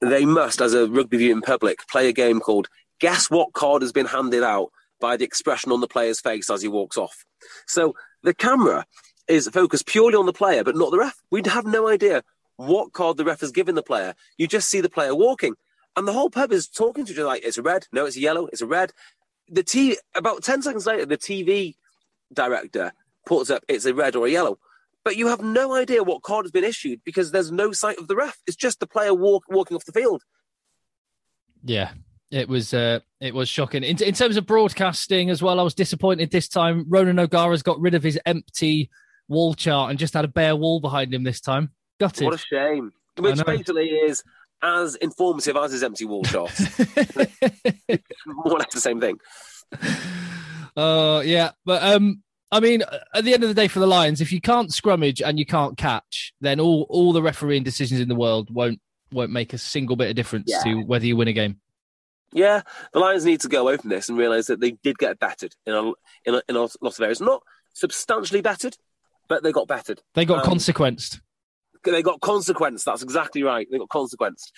they 0.00 0.24
must, 0.24 0.60
as 0.60 0.74
a 0.74 0.88
rugby 0.88 1.18
viewing 1.18 1.42
public, 1.42 1.86
play 1.88 2.08
a 2.08 2.12
game 2.12 2.40
called 2.40 2.68
Guess 3.00 3.30
What 3.30 3.52
Card 3.52 3.82
Has 3.82 3.92
Been 3.92 4.06
Handed 4.06 4.42
Out 4.42 4.70
by 5.00 5.16
the 5.16 5.24
expression 5.24 5.70
on 5.70 5.80
the 5.80 5.88
player's 5.88 6.20
face 6.20 6.50
as 6.50 6.62
he 6.62 6.68
walks 6.68 6.96
off. 6.96 7.24
So 7.66 7.94
the 8.22 8.34
camera 8.34 8.86
is 9.28 9.48
focused 9.48 9.86
purely 9.86 10.16
on 10.16 10.26
the 10.26 10.32
player, 10.32 10.64
but 10.64 10.76
not 10.76 10.90
the 10.90 10.98
ref. 10.98 11.22
We'd 11.30 11.46
have 11.46 11.66
no 11.66 11.88
idea 11.88 12.22
what 12.56 12.92
card 12.92 13.16
the 13.16 13.24
ref 13.24 13.40
has 13.40 13.52
given 13.52 13.74
the 13.74 13.82
player. 13.82 14.14
You 14.36 14.46
just 14.46 14.68
see 14.68 14.80
the 14.80 14.90
player 14.90 15.14
walking. 15.14 15.54
And 15.96 16.08
the 16.08 16.12
whole 16.12 16.30
pub 16.30 16.52
is 16.52 16.68
talking 16.68 17.04
to 17.04 17.12
each 17.12 17.18
other 17.18 17.26
like, 17.26 17.44
it's 17.44 17.58
a 17.58 17.62
red, 17.62 17.86
no, 17.92 18.06
it's 18.06 18.16
a 18.16 18.20
yellow, 18.20 18.46
it's 18.46 18.62
a 18.62 18.66
red. 18.66 18.92
The 19.48 19.62
T 19.62 19.98
about 20.14 20.42
10 20.42 20.62
seconds 20.62 20.86
later, 20.86 21.04
the 21.04 21.18
TV 21.18 21.74
director 22.32 22.92
puts 23.26 23.50
up 23.50 23.62
it's 23.68 23.84
a 23.84 23.94
red 23.94 24.16
or 24.16 24.26
a 24.26 24.30
yellow. 24.30 24.58
But 25.04 25.16
you 25.16 25.26
have 25.26 25.42
no 25.42 25.74
idea 25.74 26.02
what 26.02 26.22
card 26.22 26.44
has 26.44 26.52
been 26.52 26.64
issued 26.64 27.02
because 27.04 27.32
there's 27.32 27.50
no 27.50 27.72
sight 27.72 27.98
of 27.98 28.08
the 28.08 28.16
ref. 28.16 28.38
It's 28.46 28.56
just 28.56 28.80
the 28.80 28.86
player 28.86 29.12
walk, 29.12 29.44
walking 29.48 29.76
off 29.76 29.84
the 29.84 29.92
field. 29.92 30.22
Yeah, 31.64 31.92
it 32.32 32.48
was 32.48 32.72
uh, 32.72 33.00
it 33.20 33.34
was 33.34 33.48
shocking. 33.48 33.84
In, 33.84 34.02
in 34.02 34.14
terms 34.14 34.36
of 34.36 34.46
broadcasting 34.46 35.28
as 35.30 35.42
well, 35.42 35.60
I 35.60 35.62
was 35.62 35.74
disappointed 35.74 36.30
this 36.30 36.48
time. 36.48 36.86
Ronan 36.88 37.18
O'Gara's 37.18 37.62
got 37.62 37.78
rid 37.78 37.94
of 37.94 38.02
his 38.02 38.18
empty 38.24 38.90
wall 39.28 39.54
chart 39.54 39.90
and 39.90 39.98
just 39.98 40.14
had 40.14 40.24
a 40.24 40.28
bare 40.28 40.56
wall 40.56 40.80
behind 40.80 41.12
him 41.12 41.22
this 41.22 41.40
time. 41.40 41.70
Gutted. 42.00 42.24
What 42.24 42.34
a 42.34 42.38
shame. 42.38 42.92
Which 43.18 43.44
basically 43.44 43.90
is 43.90 44.24
as 44.62 44.94
informative 44.96 45.56
as 45.56 45.72
his 45.72 45.82
empty 45.82 46.06
wall 46.06 46.24
chart. 46.24 46.58
More 48.26 48.54
or 48.54 48.58
less 48.58 48.72
the 48.72 48.80
same 48.80 49.00
thing. 49.00 49.18
Oh 50.74 51.20
yeah, 51.20 51.50
but 51.66 51.82
um, 51.82 52.22
I 52.50 52.60
mean, 52.60 52.82
at 53.14 53.24
the 53.24 53.34
end 53.34 53.42
of 53.42 53.50
the 53.50 53.54
day, 53.54 53.68
for 53.68 53.78
the 53.78 53.86
Lions, 53.86 54.22
if 54.22 54.32
you 54.32 54.40
can't 54.40 54.70
scrummage 54.70 55.20
and 55.22 55.38
you 55.38 55.44
can't 55.44 55.76
catch, 55.76 56.32
then 56.40 56.60
all 56.60 56.86
all 56.88 57.12
the 57.12 57.22
refereeing 57.22 57.62
decisions 57.62 58.00
in 58.00 58.08
the 58.08 58.14
world 58.14 58.48
won't 58.50 58.80
won't 59.12 59.30
make 59.32 59.52
a 59.52 59.58
single 59.58 59.96
bit 59.96 60.08
of 60.08 60.16
difference 60.16 60.46
Yeah. 60.48 60.62
to 60.64 60.80
whether 60.84 61.04
you 61.04 61.16
win 61.16 61.28
a 61.28 61.34
game. 61.34 61.60
Yeah, 62.32 62.62
the 62.92 62.98
Lions 62.98 63.24
need 63.24 63.40
to 63.42 63.48
go 63.48 63.60
away 63.60 63.76
from 63.76 63.90
this 63.90 64.08
and 64.08 64.16
realise 64.16 64.46
that 64.46 64.60
they 64.60 64.72
did 64.82 64.98
get 64.98 65.18
battered 65.18 65.54
in 65.66 65.74
a, 65.74 65.82
in 66.24 66.34
a, 66.34 66.42
in 66.48 66.56
a 66.56 66.60
lot 66.60 66.74
of 66.82 67.00
areas. 67.00 67.20
Not 67.20 67.42
substantially 67.74 68.40
battered, 68.40 68.76
but 69.28 69.42
they 69.42 69.52
got 69.52 69.68
battered. 69.68 70.00
They 70.14 70.24
got 70.24 70.38
Um, 70.38 70.44
consequenced. 70.44 71.20
They 71.84 72.02
got 72.02 72.20
consequenced. 72.20 72.84
That's 72.84 73.02
exactly 73.02 73.42
right. 73.42 73.66
They 73.70 73.78
got 73.78 73.88
consequenced. 73.88 74.52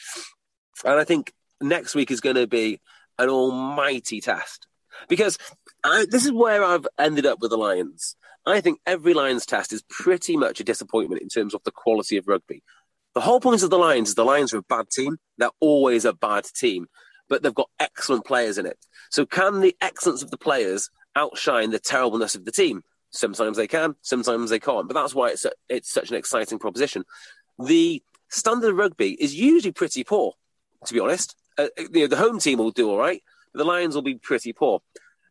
And 0.85 1.01
I 1.01 1.05
think 1.05 1.33
next 1.61 1.95
week 1.95 2.11
is 2.11 2.21
going 2.21 2.37
to 2.37 2.47
be 2.47 2.81
an 3.19 3.29
almighty 3.29 4.21
test 4.21 4.67
because 5.09 5.39
I, 5.85 6.07
this 6.11 6.25
is 6.25 6.33
where 6.33 6.63
I've 6.63 6.87
ended 6.99 7.27
up 7.27 7.41
with 7.41 7.51
the 7.51 7.57
Lions. 7.57 8.17
I 8.47 8.61
think 8.61 8.79
every 8.87 9.15
Lions 9.15 9.47
test 9.47 9.73
is 9.73 9.83
pretty 9.89 10.37
much 10.37 10.61
a 10.61 10.65
disappointment 10.65 11.23
in 11.23 11.29
terms 11.29 11.55
of 11.55 11.63
the 11.65 11.71
quality 11.73 12.19
of 12.19 12.29
rugby. 12.29 12.63
The 13.15 13.21
whole 13.23 13.41
point 13.41 13.63
of 13.63 13.71
the 13.71 13.79
Lions 13.79 14.11
is 14.11 14.15
the 14.17 14.25
Lions 14.25 14.53
are 14.53 14.59
a 14.59 14.63
bad 14.63 14.91
team. 14.91 15.17
They're 15.39 15.51
always 15.61 16.05
a 16.05 16.13
bad 16.13 16.45
team, 16.45 16.87
but 17.29 17.43
they've 17.43 17.55
got 17.55 17.71
excellent 17.81 18.25
players 18.25 18.59
in 18.59 18.67
it. 18.67 18.79
So 19.11 19.27
can 19.27 19.61
the 19.61 19.77
excellence 19.81 20.23
of 20.23 20.31
the 20.31 20.39
players 20.39 20.91
outshine 21.17 21.71
the 21.71 21.79
terribleness 21.79 22.35
of 22.35 22.45
the 22.45 22.53
team? 22.53 22.83
Sometimes 23.11 23.57
they 23.57 23.69
can, 23.69 23.95
sometimes 24.03 24.51
they 24.51 24.59
can't. 24.59 24.89
But 24.89 24.95
that's 24.95 25.15
why 25.15 25.31
it's 25.31 25.45
a, 25.45 25.53
it's 25.69 25.93
such 25.93 26.11
an 26.11 26.17
exciting 26.17 26.59
proposition. 26.59 27.05
The 27.59 28.03
standard 28.29 28.71
of 28.71 28.77
rugby 28.77 29.13
is 29.13 29.35
usually 29.35 29.73
pretty 29.73 30.03
poor, 30.05 30.33
to 30.87 30.95
be 30.95 31.01
honest. 31.01 31.37
Uh, 31.57 31.69
you 31.79 32.01
know, 32.01 32.07
the 32.09 32.17
home 32.17 32.41
team 32.41 32.59
will 32.59 32.73
do 32.73 32.91
all 32.91 32.99
right. 32.99 33.23
but 33.53 33.59
The 33.59 33.65
Lions 33.65 33.95
will 33.95 34.03
be 34.03 34.17
pretty 34.17 34.53
poor. 34.53 34.83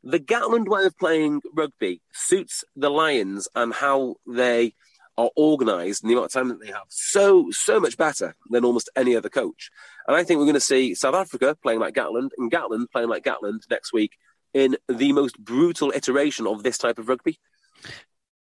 The 0.04 0.20
Gatland 0.20 0.68
way 0.68 0.86
of 0.86 0.98
playing 0.98 1.42
rugby 1.54 2.02
suits 2.14 2.64
the 2.76 2.90
Lions 2.90 3.48
and 3.56 3.74
how 3.74 4.16
they 4.26 4.74
are 5.18 5.30
organised 5.38 6.02
and 6.02 6.10
the 6.10 6.16
amount 6.16 6.26
of 6.26 6.32
time 6.32 6.50
that 6.50 6.60
they 6.60 6.72
have 6.72 6.86
so 6.90 7.50
so 7.52 7.80
much 7.80 7.98
better 7.98 8.36
than 8.50 8.66
almost 8.66 8.90
any 8.96 9.16
other 9.16 9.30
coach. 9.30 9.70
And 10.08 10.18
I 10.18 10.24
think 10.24 10.40
we're 10.40 10.46
going 10.46 10.56
to 10.56 10.60
see 10.60 10.96
South 10.96 11.16
Africa 11.16 11.56
playing 11.62 11.80
like 11.80 11.94
Gatland 11.94 12.30
and 12.38 12.52
Gatland 12.52 12.92
playing 12.92 13.10
like 13.10 13.24
Gatland 13.24 13.70
next 13.70 13.94
week 13.94 14.18
in 14.54 14.78
the 14.88 15.14
most 15.14 15.38
brutal 15.40 15.92
iteration 15.96 16.48
of 16.48 16.64
this 16.64 16.78
type 16.78 17.00
of 17.00 17.10
rugby. 17.10 17.40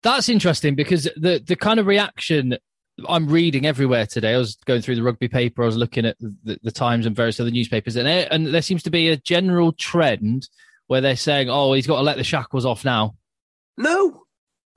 That's 0.03 0.29
interesting 0.29 0.75
because 0.75 1.03
the 1.15 1.43
the 1.45 1.55
kind 1.55 1.79
of 1.79 1.87
reaction 1.87 2.57
I'm 3.07 3.29
reading 3.29 3.65
everywhere 3.65 4.05
today. 4.05 4.33
I 4.33 4.37
was 4.37 4.55
going 4.65 4.81
through 4.81 4.95
the 4.95 5.03
rugby 5.03 5.27
paper. 5.27 5.63
I 5.63 5.67
was 5.67 5.77
looking 5.77 6.05
at 6.05 6.17
the, 6.19 6.59
the 6.61 6.71
Times 6.71 7.05
and 7.05 7.15
various 7.15 7.39
other 7.39 7.51
newspapers, 7.51 7.95
and 7.95 8.07
there, 8.07 8.27
and 8.31 8.47
there 8.47 8.61
seems 8.61 8.83
to 8.83 8.89
be 8.89 9.09
a 9.09 9.17
general 9.17 9.71
trend 9.71 10.49
where 10.87 11.01
they're 11.01 11.15
saying, 11.15 11.49
"Oh, 11.49 11.73
he's 11.73 11.87
got 11.87 11.97
to 11.97 12.03
let 12.03 12.17
the 12.17 12.23
shackles 12.23 12.65
off 12.65 12.83
now." 12.83 13.15
No, 13.77 14.25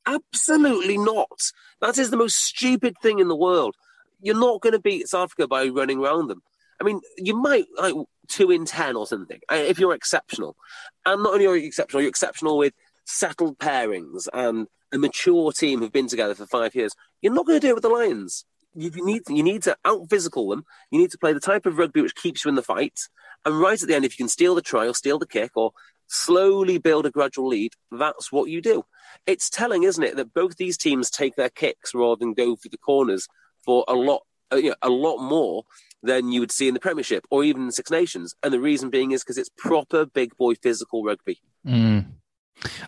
absolutely 0.07 0.99
not. 0.99 1.53
That 1.81 1.99
is 1.99 2.11
the 2.11 2.17
most 2.17 2.37
stupid 2.37 2.97
thing 3.03 3.19
in 3.19 3.29
the 3.29 3.37
world. 3.37 3.77
You're 4.21 4.38
not 4.38 4.61
going 4.61 4.73
to 4.73 4.81
beat 4.81 5.09
South 5.09 5.25
Africa 5.25 5.49
by 5.49 5.67
running 5.67 5.99
around 5.99 6.29
them. 6.29 6.43
I 6.81 6.85
mean, 6.85 7.01
you 7.17 7.37
might 7.37 7.67
like 7.79 7.95
two 8.29 8.51
in 8.51 8.65
ten 8.65 8.97
or 8.97 9.07
something 9.07 9.41
uh, 9.51 9.55
if 9.55 9.79
you're 9.79 9.95
exceptional. 9.95 10.57
And 11.05 11.23
not 11.23 11.35
only 11.35 11.47
are 11.47 11.57
you 11.57 11.67
exceptional, 11.67 12.03
you're 12.03 12.09
exceptional 12.09 12.59
with 12.59 12.75
settled 13.05 13.59
pairings 13.59 14.29
and 14.33 14.67
a 14.93 14.99
mature 14.99 15.53
team 15.53 15.81
who've 15.81 15.93
been 15.93 16.09
together 16.09 16.35
for 16.35 16.47
five 16.47 16.75
years. 16.75 16.95
You're 17.21 17.35
not 17.35 17.47
going 17.47 17.61
to 17.61 17.67
do 17.67 17.71
it 17.71 17.75
with 17.75 17.83
the 17.83 17.88
Lions. 17.88 18.45
You 18.75 18.91
need 18.95 19.23
you 19.29 19.43
need 19.43 19.62
to 19.65 19.77
out 19.85 20.09
physical 20.09 20.49
them. 20.49 20.65
You 20.91 20.99
need 20.99 21.11
to 21.11 21.19
play 21.19 21.33
the 21.33 21.41
type 21.41 21.67
of 21.67 21.79
rugby 21.79 22.01
which 22.01 22.15
keeps 22.15 22.45
you 22.45 22.49
in 22.49 22.55
the 22.55 22.62
fight. 22.62 23.01
And 23.45 23.61
right 23.61 23.81
at 23.81 23.88
the 23.88 23.95
end, 23.95 24.05
if 24.05 24.12
you 24.12 24.25
can 24.25 24.29
steal 24.29 24.55
the 24.55 24.62
try 24.62 24.87
or 24.87 24.95
steal 24.95 25.19
the 25.19 25.27
kick 25.27 25.53
or 25.57 25.73
slowly 26.12 26.79
build 26.79 27.07
a 27.07 27.11
gradual 27.11 27.48
lead, 27.48 27.72
that's 27.90 28.31
what 28.31 28.51
you 28.51 28.61
do. 28.61 28.85
It's 29.27 29.51
telling, 29.51 29.83
isn't 29.83 30.03
it, 30.03 30.16
that 30.16 30.35
both 30.35 30.57
these 30.57 30.77
teams 30.77 31.11
take 31.11 31.37
their 31.37 31.48
kicks 31.48 31.94
rather 31.94 32.18
than 32.18 32.35
go 32.35 32.57
for 32.57 32.68
the 32.68 32.79
corners 32.79 33.27
for 33.64 33.85
a 33.88 33.94
lot, 33.94 34.22
uh, 34.53 34.57
you 34.57 34.70
know, 34.70 34.77
a 34.83 34.90
lot 34.90 35.18
more 35.18 35.64
than 36.03 36.31
you 36.33 36.40
would 36.40 36.53
see 36.53 36.68
in 36.68 36.75
the 36.75 36.81
Premiership 36.81 37.25
or 37.31 37.44
even 37.44 37.70
Six 37.70 37.90
Nations. 37.90 38.35
And 38.42 38.53
the 38.53 38.61
reason 38.61 38.90
being 38.90 39.12
is 39.12 39.22
because 39.22 39.38
it's 39.38 39.51
proper 39.57 40.05
big 40.05 40.37
boy 40.37 40.55
physical 40.55 41.05
rugby. 41.05 41.40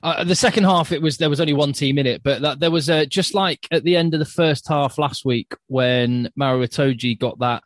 Uh, 0.02 0.24
the 0.24 0.36
second 0.36 0.64
half, 0.64 0.92
it 0.92 1.02
was 1.02 1.18
there 1.18 1.30
was 1.30 1.40
only 1.40 1.52
one 1.52 1.72
team 1.72 1.98
in 1.98 2.06
it, 2.06 2.22
but 2.22 2.42
that, 2.42 2.60
there 2.60 2.70
was 2.70 2.88
uh, 2.88 3.04
just 3.06 3.34
like 3.34 3.66
at 3.70 3.82
the 3.84 3.96
end 3.96 4.14
of 4.14 4.20
the 4.20 4.26
first 4.26 4.68
half 4.68 4.98
last 4.98 5.24
week 5.24 5.54
when 5.66 6.30
Maro 6.36 6.64
Itoje 6.64 7.18
got 7.18 7.38
that 7.40 7.62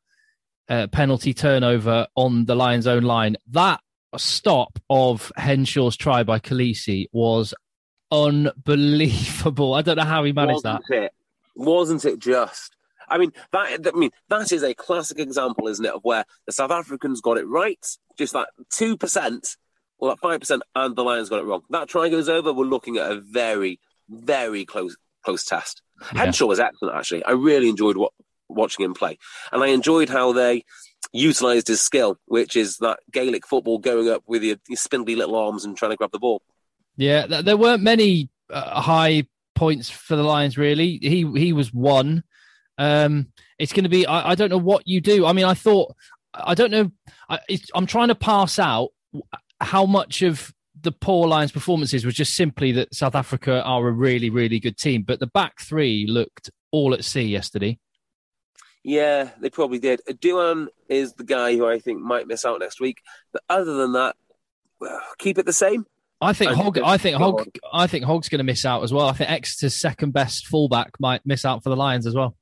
uh, 0.68 0.86
penalty 0.86 1.34
turnover 1.34 2.06
on 2.14 2.44
the 2.44 2.54
Lions' 2.54 2.86
own 2.86 3.02
line. 3.02 3.36
That 3.50 3.80
stop 4.16 4.78
of 4.88 5.30
Henshaw's 5.36 5.96
try 5.96 6.22
by 6.22 6.38
Kolisi 6.38 7.06
was 7.12 7.54
unbelievable. 8.10 9.74
I 9.74 9.82
don't 9.82 9.96
know 9.96 10.04
how 10.04 10.24
he 10.24 10.32
managed 10.32 10.62
that. 10.62 10.80
Wasn't 10.88 11.04
it? 11.04 11.12
Wasn't 11.54 12.04
it 12.04 12.18
just? 12.18 12.74
I 13.08 13.18
mean 13.18 13.32
that. 13.52 13.86
I 13.86 13.98
mean 13.98 14.10
that 14.28 14.52
is 14.52 14.62
a 14.62 14.74
classic 14.74 15.18
example, 15.18 15.68
isn't 15.68 15.84
it, 15.84 15.94
of 15.94 16.04
where 16.04 16.24
the 16.46 16.52
South 16.52 16.70
Africans 16.70 17.20
got 17.20 17.38
it 17.38 17.46
right, 17.46 17.84
just 18.18 18.32
that 18.34 18.48
two 18.70 18.96
percent 18.96 19.56
or 19.98 20.10
that 20.10 20.20
five 20.20 20.40
percent, 20.40 20.62
and 20.74 20.94
the 20.94 21.02
Lions 21.02 21.28
got 21.28 21.40
it 21.40 21.44
wrong. 21.44 21.62
That 21.70 21.88
try 21.88 22.08
goes 22.08 22.28
over. 22.28 22.52
We're 22.52 22.64
looking 22.64 22.98
at 22.98 23.10
a 23.10 23.20
very, 23.20 23.80
very 24.08 24.64
close 24.64 24.96
close 25.24 25.44
test. 25.44 25.82
Yeah. 26.14 26.24
Henshaw 26.24 26.46
was 26.46 26.60
excellent, 26.60 26.96
actually. 26.96 27.24
I 27.24 27.32
really 27.32 27.68
enjoyed 27.68 27.96
what, 27.96 28.12
watching 28.48 28.84
him 28.84 28.94
play, 28.94 29.18
and 29.52 29.62
I 29.62 29.68
enjoyed 29.68 30.08
how 30.08 30.32
they 30.32 30.64
utilised 31.12 31.68
his 31.68 31.80
skill, 31.80 32.18
which 32.26 32.56
is 32.56 32.78
that 32.78 33.00
Gaelic 33.12 33.46
football, 33.46 33.78
going 33.78 34.08
up 34.08 34.22
with 34.26 34.42
your, 34.42 34.56
your 34.68 34.76
spindly 34.76 35.16
little 35.16 35.36
arms 35.36 35.64
and 35.64 35.76
trying 35.76 35.92
to 35.92 35.96
grab 35.96 36.12
the 36.12 36.18
ball. 36.18 36.42
Yeah, 36.96 37.26
th- 37.26 37.44
there 37.44 37.56
weren't 37.56 37.82
many 37.82 38.28
uh, 38.50 38.80
high 38.80 39.24
points 39.54 39.90
for 39.90 40.16
the 40.16 40.22
Lions. 40.22 40.58
Really, 40.58 40.98
he 41.00 41.30
he 41.36 41.52
was 41.52 41.72
one. 41.72 42.24
Um, 42.76 43.32
it's 43.58 43.72
going 43.72 43.84
to 43.84 43.90
be. 43.90 44.06
I, 44.06 44.30
I 44.30 44.34
don't 44.34 44.50
know 44.50 44.58
what 44.58 44.86
you 44.86 45.00
do. 45.00 45.26
I 45.26 45.32
mean, 45.32 45.44
I 45.44 45.54
thought. 45.54 45.94
I 46.34 46.54
don't 46.54 46.70
know. 46.70 46.90
I, 47.28 47.40
I'm 47.74 47.86
trying 47.86 48.08
to 48.08 48.14
pass 48.14 48.58
out 48.58 48.90
how 49.60 49.86
much 49.86 50.22
of 50.22 50.52
the 50.80 50.92
poor 50.92 51.26
Lions' 51.26 51.52
performances 51.52 52.04
was 52.04 52.14
just 52.14 52.34
simply 52.34 52.72
that 52.72 52.94
South 52.94 53.14
Africa 53.14 53.62
are 53.62 53.88
a 53.88 53.92
really, 53.92 54.30
really 54.30 54.60
good 54.60 54.76
team, 54.76 55.02
but 55.02 55.20
the 55.20 55.26
back 55.26 55.60
three 55.60 56.06
looked 56.06 56.50
all 56.70 56.94
at 56.94 57.04
sea 57.04 57.22
yesterday. 57.22 57.78
Yeah, 58.88 59.28
they 59.38 59.50
probably 59.50 59.78
did. 59.78 60.00
Duhan 60.08 60.68
is 60.88 61.12
the 61.12 61.22
guy 61.22 61.54
who 61.54 61.66
I 61.68 61.78
think 61.78 62.00
might 62.00 62.26
miss 62.26 62.46
out 62.46 62.58
next 62.60 62.80
week. 62.80 63.02
But 63.34 63.42
other 63.46 63.74
than 63.74 63.92
that, 63.92 64.16
well, 64.80 64.98
keep 65.18 65.36
it 65.36 65.44
the 65.44 65.52
same. 65.52 65.84
I 66.22 66.32
think 66.32 66.52
I 66.52 66.54
Hogg. 66.54 66.78
I 66.78 66.96
think 66.96 67.18
Hogg. 67.18 67.50
I 67.70 67.86
think 67.86 68.06
Hogg's 68.06 68.30
going 68.30 68.38
to 68.38 68.44
miss 68.44 68.64
out 68.64 68.82
as 68.82 68.90
well. 68.90 69.06
I 69.06 69.12
think 69.12 69.30
Exeter's 69.30 69.78
second 69.78 70.12
best 70.12 70.46
fullback 70.46 70.92
might 70.98 71.20
miss 71.26 71.44
out 71.44 71.62
for 71.62 71.68
the 71.68 71.76
Lions 71.76 72.06
as 72.06 72.14
well. 72.14 72.34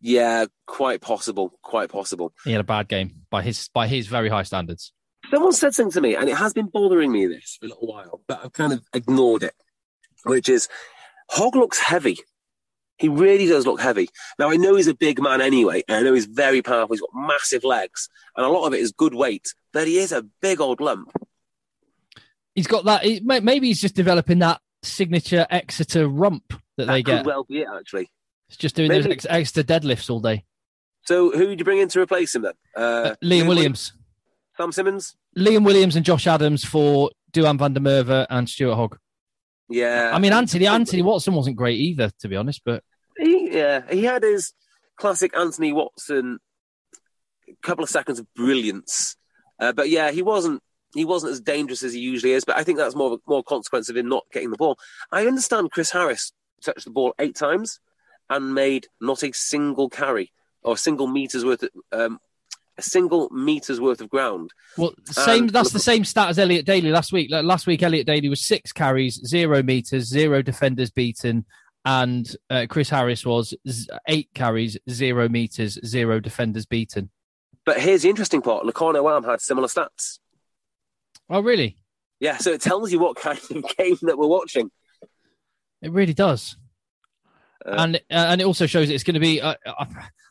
Yeah, 0.00 0.46
quite 0.66 1.02
possible. 1.02 1.52
Quite 1.60 1.90
possible. 1.90 2.32
He 2.46 2.52
had 2.52 2.62
a 2.62 2.64
bad 2.64 2.88
game 2.88 3.26
by 3.28 3.42
his 3.42 3.68
by 3.68 3.86
his 3.86 4.06
very 4.06 4.30
high 4.30 4.44
standards. 4.44 4.94
Someone 5.30 5.52
said 5.52 5.74
something 5.74 5.92
to 5.92 6.00
me, 6.00 6.16
and 6.16 6.30
it 6.30 6.36
has 6.36 6.54
been 6.54 6.68
bothering 6.72 7.12
me 7.12 7.26
this 7.26 7.58
for 7.60 7.66
a 7.66 7.68
little 7.68 7.86
while, 7.86 8.22
but 8.26 8.40
I've 8.42 8.52
kind 8.54 8.72
of 8.72 8.82
ignored 8.94 9.42
it, 9.42 9.54
which 10.24 10.48
is 10.48 10.68
Hogg 11.28 11.54
looks 11.54 11.78
heavy. 11.78 12.16
He 12.98 13.08
really 13.08 13.46
does 13.46 13.66
look 13.66 13.80
heavy. 13.80 14.08
Now, 14.38 14.48
I 14.50 14.56
know 14.56 14.74
he's 14.76 14.86
a 14.86 14.94
big 14.94 15.20
man 15.20 15.40
anyway, 15.40 15.82
and 15.86 15.98
I 15.98 16.00
know 16.02 16.14
he's 16.14 16.24
very 16.26 16.62
powerful. 16.62 16.94
He's 16.94 17.00
got 17.02 17.10
massive 17.14 17.62
legs, 17.64 18.08
and 18.36 18.46
a 18.46 18.48
lot 18.48 18.66
of 18.66 18.72
it 18.74 18.80
is 18.80 18.92
good 18.92 19.14
weight, 19.14 19.54
but 19.72 19.86
he 19.86 19.98
is 19.98 20.12
a 20.12 20.22
big 20.40 20.60
old 20.60 20.80
lump. 20.80 21.12
He's 22.54 22.66
got 22.66 22.84
that. 22.86 23.04
Maybe 23.44 23.66
he's 23.68 23.80
just 23.80 23.94
developing 23.94 24.38
that 24.38 24.60
signature 24.82 25.46
Exeter 25.50 26.08
rump 26.08 26.54
that 26.76 26.86
they 26.86 27.02
That 27.02 27.04
get. 27.04 27.26
well 27.26 27.44
be 27.44 27.60
it, 27.60 27.68
actually. 27.74 28.10
It's 28.48 28.56
just 28.56 28.76
doing 28.76 28.88
those 28.88 29.04
maybe- 29.04 29.14
ex- 29.14 29.26
Exeter 29.28 29.62
deadlifts 29.62 30.08
all 30.08 30.20
day. 30.20 30.44
So, 31.04 31.30
who 31.30 31.46
did 31.48 31.58
you 31.58 31.64
bring 31.64 31.78
in 31.78 31.88
to 31.88 32.00
replace 32.00 32.34
him 32.34 32.42
then? 32.42 32.54
Uh, 32.76 32.80
Uh, 32.80 33.14
Liam 33.22 33.46
Williams, 33.46 33.92
Sam 34.56 34.72
Simmonds? 34.72 35.16
Liam 35.36 35.64
Williams, 35.64 35.96
and 35.96 36.04
Josh 36.04 36.26
Adams 36.26 36.64
for 36.64 37.10
Duhan 37.32 37.58
van 37.58 37.74
der 37.74 37.80
Merwe 37.80 38.26
and 38.30 38.48
Stuart 38.48 38.74
Hogg. 38.76 38.98
Yeah. 39.68 40.10
I 40.12 40.18
mean, 40.18 40.32
Anthony 40.32 40.66
Anthony 40.66 41.02
Watson 41.02 41.34
wasn't 41.34 41.56
great 41.56 41.80
either, 41.80 42.10
to 42.20 42.28
be 42.28 42.36
honest. 42.36 42.62
But 42.64 42.82
He, 43.16 43.50
yeah, 43.52 43.82
he 43.90 44.04
had 44.04 44.22
his 44.22 44.52
classic 44.96 45.36
Anthony 45.36 45.72
Watson 45.72 46.38
couple 47.62 47.84
of 47.84 47.90
seconds 47.90 48.18
of 48.18 48.32
brilliance, 48.34 49.16
uh, 49.60 49.72
but 49.72 49.88
yeah, 49.88 50.10
he 50.10 50.22
wasn't 50.22 50.62
he 50.94 51.04
wasn't 51.04 51.32
as 51.32 51.40
dangerous 51.40 51.82
as 51.82 51.92
he 51.92 52.00
usually 52.00 52.32
is. 52.32 52.44
But 52.44 52.56
I 52.56 52.64
think 52.64 52.78
that's 52.78 52.94
more 52.94 53.12
of 53.12 53.20
a, 53.20 53.30
more 53.30 53.42
consequence 53.42 53.88
of 53.88 53.96
him 53.96 54.08
not 54.08 54.24
getting 54.32 54.50
the 54.50 54.56
ball. 54.56 54.78
I 55.12 55.26
understand 55.26 55.70
Chris 55.70 55.90
Harris 55.90 56.32
touched 56.62 56.84
the 56.84 56.90
ball 56.90 57.14
eight 57.18 57.36
times 57.36 57.80
and 58.30 58.54
made 58.54 58.86
not 59.00 59.22
a 59.22 59.32
single 59.32 59.88
carry 59.88 60.32
or 60.62 60.74
a 60.74 60.78
single 60.78 61.06
meters 61.06 61.44
worth 61.44 61.62
of, 61.62 61.70
um, 61.92 62.18
a 62.78 62.82
single 62.82 63.28
meters 63.30 63.80
worth 63.80 64.00
of 64.00 64.10
ground. 64.10 64.52
well, 64.76 64.92
same. 65.04 65.46
That's 65.46 65.72
the 65.72 65.78
same 65.78 66.04
stat 66.04 66.28
as 66.28 66.38
Elliot 66.38 66.66
Daly 66.66 66.90
last 66.90 67.12
week. 67.12 67.30
Like, 67.30 67.44
Last 67.44 67.66
week, 67.66 67.82
Elliot 67.82 68.06
Daly 68.06 68.28
was 68.28 68.44
six 68.44 68.72
carries, 68.72 69.14
zero 69.26 69.62
meters, 69.62 70.04
zero 70.04 70.42
defenders 70.42 70.90
beaten, 70.90 71.46
and 71.84 72.34
uh, 72.50 72.66
Chris 72.68 72.90
Harris 72.90 73.24
was 73.24 73.54
eight 74.08 74.28
carries, 74.34 74.76
zero 74.90 75.28
meters, 75.28 75.78
zero 75.86 76.20
defenders 76.20 76.66
beaten. 76.66 77.10
But 77.64 77.80
here's 77.80 78.02
the 78.02 78.10
interesting 78.10 78.42
part: 78.42 78.64
Lukhanyo 78.64 79.16
Am 79.16 79.24
had 79.24 79.40
similar 79.40 79.68
stats. 79.68 80.18
Oh, 81.28 81.40
really? 81.40 81.78
Yeah, 82.20 82.36
so 82.36 82.52
it 82.52 82.60
tells 82.60 82.92
you 82.92 82.98
what 82.98 83.16
kind 83.16 83.38
of 83.38 83.48
game 83.78 83.98
that 84.02 84.16
we're 84.16 84.26
watching. 84.26 84.70
It 85.82 85.92
really 85.92 86.14
does. 86.14 86.56
Uh, 87.64 87.74
and 87.78 87.96
uh, 87.96 87.98
and 88.10 88.40
it 88.40 88.44
also 88.44 88.66
shows 88.66 88.90
it's 88.90 89.04
going 89.04 89.14
to 89.14 89.20
be. 89.20 89.40
Uh, 89.40 89.54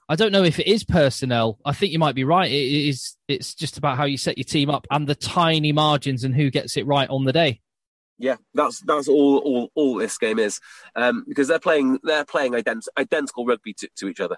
I, 0.10 0.16
don't 0.16 0.32
know 0.32 0.44
if 0.44 0.60
it 0.60 0.68
is 0.68 0.84
personnel. 0.84 1.60
I 1.66 1.74
think 1.74 1.92
you 1.94 2.00
might 2.00 2.16
be 2.16 2.24
right. 2.24 2.52
It 2.52 2.56
is. 2.90 3.16
It's 3.28 3.54
just 3.56 3.78
about 3.78 3.98
how 3.98 4.06
you 4.06 4.18
set 4.18 4.38
your 4.38 4.46
team 4.46 4.70
up 4.70 4.86
and 4.92 5.08
the 5.08 5.16
tiny 5.16 5.72
margins 5.72 6.24
and 6.24 6.36
who 6.36 6.50
gets 6.52 6.78
it 6.78 6.86
right 6.86 7.10
on 7.10 7.24
the 7.26 7.34
day. 7.34 7.62
Yeah, 8.18 8.38
that's 8.54 8.80
that's 8.82 9.08
all 9.10 9.38
all, 9.40 9.72
all 9.76 9.96
this 9.96 10.18
game 10.18 10.40
is, 10.40 10.62
um, 10.96 11.26
because 11.28 11.48
they're 11.50 11.60
playing 11.60 12.00
they're 12.04 12.24
playing 12.24 12.54
ident- 12.54 12.88
identical 12.98 13.46
rugby 13.46 13.74
to, 13.74 13.90
to 13.98 14.08
each 14.08 14.22
other. 14.22 14.38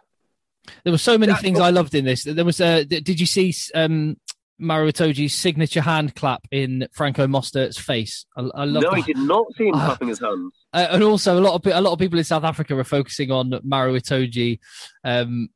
There 0.83 0.91
were 0.91 0.97
so 0.97 1.17
many 1.17 1.31
Yeah, 1.33 1.37
things 1.37 1.57
well- 1.59 1.67
I 1.67 1.69
loved 1.69 1.93
in 1.93 2.05
this. 2.05 2.23
There 2.23 2.43
was. 2.45 2.59
Uh, 2.59 2.83
did 2.87 3.19
you 3.19 3.27
see 3.27 3.53
um, 3.75 4.17
Maro 4.57 4.87
Itoje's 4.89 5.35
signature 5.35 5.81
hand 5.81 6.15
clap 6.15 6.47
in 6.49 6.87
Franco 6.91 7.27
Mostert's 7.27 7.77
face? 7.77 8.25
I, 8.35 8.41
I 8.55 8.65
love 8.65 8.81
No, 8.83 8.89
that. 8.89 8.97
I 8.97 9.01
did 9.01 9.17
not 9.17 9.45
see 9.55 9.67
him 9.67 9.75
Ah. 9.75 9.85
clapping 9.85 10.07
his 10.07 10.19
hands. 10.19 10.53
Uh, 10.73 10.87
and 10.89 11.03
also 11.03 11.37
a 11.37 11.41
lot 11.41 11.53
of 11.53 11.71
a 11.71 11.79
lot 11.79 11.93
of 11.93 11.99
people 11.99 12.17
in 12.17 12.25
South 12.25 12.43
Africa 12.43 12.75
are 12.75 12.83
focusing 12.83 13.29
on 13.31 13.59
Maro 13.63 13.93
Itoje, 13.93 14.57
um, 15.03 15.49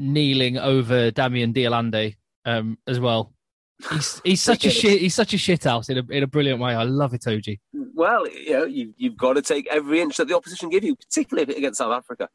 kneeling 0.00 0.58
over 0.58 1.10
Damian 1.10 1.52
de 1.52 1.66
Allende 1.66 2.14
um, 2.44 2.78
as 2.86 2.98
well. 2.98 3.32
He's 3.90 4.20
he's 4.24 4.42
such 4.42 4.64
a 4.66 4.70
shit 4.80 5.00
he's 5.00 5.14
such 5.14 5.32
a 5.34 5.38
shit 5.38 5.64
house 5.64 5.88
in 5.88 5.98
a 5.98 6.02
in 6.10 6.22
a 6.22 6.26
brilliant 6.26 6.60
way. 6.60 6.74
I 6.74 6.82
love 6.84 7.12
Itoje. 7.12 7.58
Well, 7.72 8.26
you 8.28 8.50
know, 8.52 8.64
you, 8.64 8.94
you've 8.96 9.16
got 9.16 9.34
to 9.34 9.42
take 9.42 9.66
every 9.70 10.00
inch 10.00 10.16
that 10.16 10.26
the 10.28 10.34
opposition 10.36 10.70
give 10.70 10.84
you, 10.84 10.96
particularly 10.96 11.54
against 11.54 11.78
South 11.78 11.92
Africa. 11.92 12.28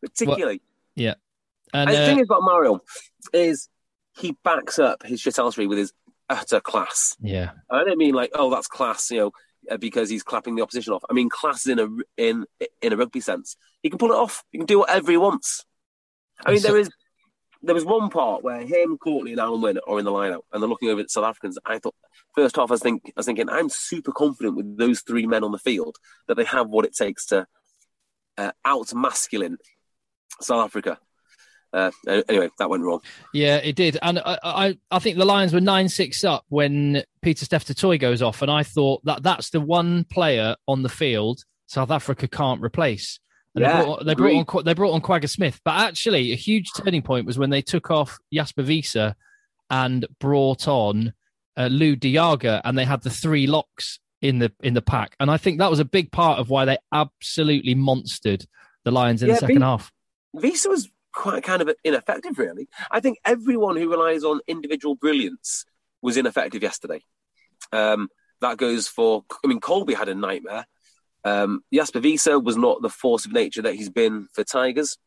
Particularly, 0.00 0.60
And 0.96 1.16
and 1.72 1.90
the 1.90 2.02
uh, 2.02 2.06
thing 2.06 2.18
is 2.18 2.26
about 2.26 2.42
Maro 2.42 2.80
is 3.32 3.68
he 4.18 4.36
backs 4.44 4.78
up 4.80 5.04
his 5.04 5.20
shithousery 5.22 5.68
with 5.68 5.78
his 5.78 5.92
utter 6.28 6.60
class. 6.60 7.16
yeah, 7.20 7.52
I 7.70 7.84
don't 7.84 7.98
mean 7.98 8.14
like, 8.14 8.30
oh, 8.34 8.50
that's 8.50 8.66
class, 8.66 9.10
you 9.10 9.18
know, 9.18 9.30
uh, 9.70 9.76
because 9.76 10.10
he's 10.10 10.22
clapping 10.24 10.56
the 10.56 10.62
opposition 10.62 10.92
off. 10.92 11.04
I 11.08 11.12
mean 11.12 11.28
class 11.28 11.66
in 11.68 11.78
a 11.78 11.88
in 12.16 12.46
in 12.80 12.92
a 12.92 12.96
rugby 12.96 13.20
sense. 13.20 13.56
He 13.82 13.90
can 13.90 13.98
pull 13.98 14.10
it 14.12 14.16
off. 14.16 14.44
He 14.50 14.58
can 14.58 14.66
do 14.66 14.80
whatever 14.80 15.10
he 15.12 15.16
wants. 15.16 15.64
I 16.44 16.50
mean, 16.52 16.60
So- 16.60 16.68
there 16.68 16.78
is 16.78 16.90
there 17.62 17.74
was 17.74 17.84
one 17.84 18.10
part 18.10 18.42
where 18.42 18.60
him, 18.60 18.98
Courtney, 18.98 19.32
and 19.32 19.40
Alun 19.40 19.62
Wyn 19.62 19.78
are 19.86 19.98
in 19.98 20.04
the 20.04 20.10
lineup, 20.10 20.40
and 20.52 20.62
they're 20.62 20.68
looking 20.68 20.88
over 20.88 21.00
at 21.00 21.10
South 21.10 21.24
Africans. 21.24 21.58
I 21.64 21.78
thought 21.78 21.94
first 22.34 22.56
half, 22.56 22.70
I 22.70 22.74
was 22.74 22.80
think 22.80 23.02
I 23.06 23.12
was 23.16 23.26
thinking, 23.26 23.48
I'm 23.48 23.68
super 23.68 24.12
confident 24.12 24.56
with 24.56 24.76
those 24.76 25.00
three 25.00 25.26
men 25.26 25.44
on 25.44 25.52
the 25.52 25.58
field 25.58 25.96
that 26.28 26.36
they 26.36 26.44
have 26.44 26.68
what 26.68 26.84
it 26.84 26.94
takes 26.94 27.26
to 27.26 27.46
uh, 28.38 28.52
out 28.64 28.92
masculine 28.94 29.58
South 30.40 30.64
Africa. 30.64 30.98
Uh, 31.72 31.90
anyway, 32.06 32.50
that 32.58 32.68
went 32.68 32.82
wrong. 32.82 33.00
yeah, 33.32 33.56
it 33.56 33.76
did. 33.76 33.96
And 34.02 34.18
I 34.18 34.38
I, 34.42 34.78
I 34.90 34.98
think 34.98 35.16
the 35.16 35.24
Lions 35.24 35.54
were 35.54 35.60
nine 35.60 35.88
six 35.88 36.22
up 36.22 36.44
when 36.48 37.02
Pieter-Steph 37.22 37.66
goes 37.98 38.20
off, 38.20 38.42
and 38.42 38.50
I 38.50 38.62
thought 38.62 39.04
that 39.04 39.22
that's 39.22 39.50
the 39.50 39.60
one 39.60 40.04
player 40.04 40.56
on 40.68 40.82
the 40.82 40.90
field 40.90 41.44
South 41.72 41.90
Africa 41.90 42.28
can't 42.28 42.62
replace. 42.62 43.18
And 43.54 43.62
Yeah, 43.62 43.78
they 43.78 43.84
brought, 43.84 44.04
they 44.06 44.14
brought 44.14 44.56
on 44.56 44.64
they 44.64 44.74
brought 44.74 44.92
on 44.92 45.00
Kwagga 45.02 45.28
Smith, 45.28 45.60
but 45.64 45.74
actually 45.74 46.32
a 46.32 46.36
huge 46.36 46.70
turning 46.76 47.02
point 47.02 47.26
was 47.26 47.38
when 47.38 47.50
they 47.50 47.62
took 47.62 47.90
off 47.90 48.18
Jasper 48.32 48.62
Wiese 48.62 49.14
and 49.70 50.06
brought 50.20 50.66
on 50.68 51.12
uh, 51.56 51.66
Lood 51.70 52.00
de 52.00 52.14
Jager, 52.14 52.60
and 52.64 52.78
they 52.78 52.84
had 52.84 53.02
the 53.02 53.10
three 53.10 53.46
locks 53.46 53.98
in 54.22 54.38
the 54.38 54.52
in 54.62 54.72
the 54.74 54.80
pack, 54.82 55.16
and 55.20 55.30
I 55.30 55.36
think 55.36 55.58
that 55.58 55.70
was 55.70 55.80
a 55.80 55.84
big 55.84 56.10
part 56.12 56.38
of 56.38 56.48
why 56.48 56.64
they 56.64 56.78
absolutely 56.92 57.74
monstered 57.74 58.46
the 58.84 58.90
Lions 58.90 59.22
in 59.22 59.28
Yeah, 59.28 59.34
the 59.34 59.40
second 59.40 59.56
Wiese- 59.56 59.62
half. 59.62 59.92
Wiese 60.32 60.66
was 60.66 60.88
quite 61.12 61.42
kind 61.42 61.60
of 61.60 61.70
ineffective, 61.84 62.38
really. 62.38 62.68
I 62.90 63.00
think 63.00 63.18
everyone 63.24 63.76
who 63.76 63.90
relies 63.90 64.24
on 64.24 64.40
individual 64.46 64.94
brilliance 64.94 65.66
was 66.00 66.16
ineffective 66.16 66.62
yesterday. 66.62 67.02
Um, 67.70 68.08
that 68.40 68.56
goes 68.56 68.88
for, 68.88 69.24
I 69.44 69.46
mean, 69.46 69.60
Kolbe 69.60 69.94
had 69.94 70.08
a 70.08 70.14
nightmare. 70.14 70.66
Um, 71.24 71.62
Jasper 71.72 72.00
Wiese 72.00 72.26
was 72.26 72.56
not 72.56 72.82
the 72.82 72.88
force 72.88 73.26
of 73.26 73.32
nature 73.32 73.62
that 73.62 73.74
he's 73.74 73.90
been 73.90 74.28
for 74.32 74.44
Tigers. 74.44 74.98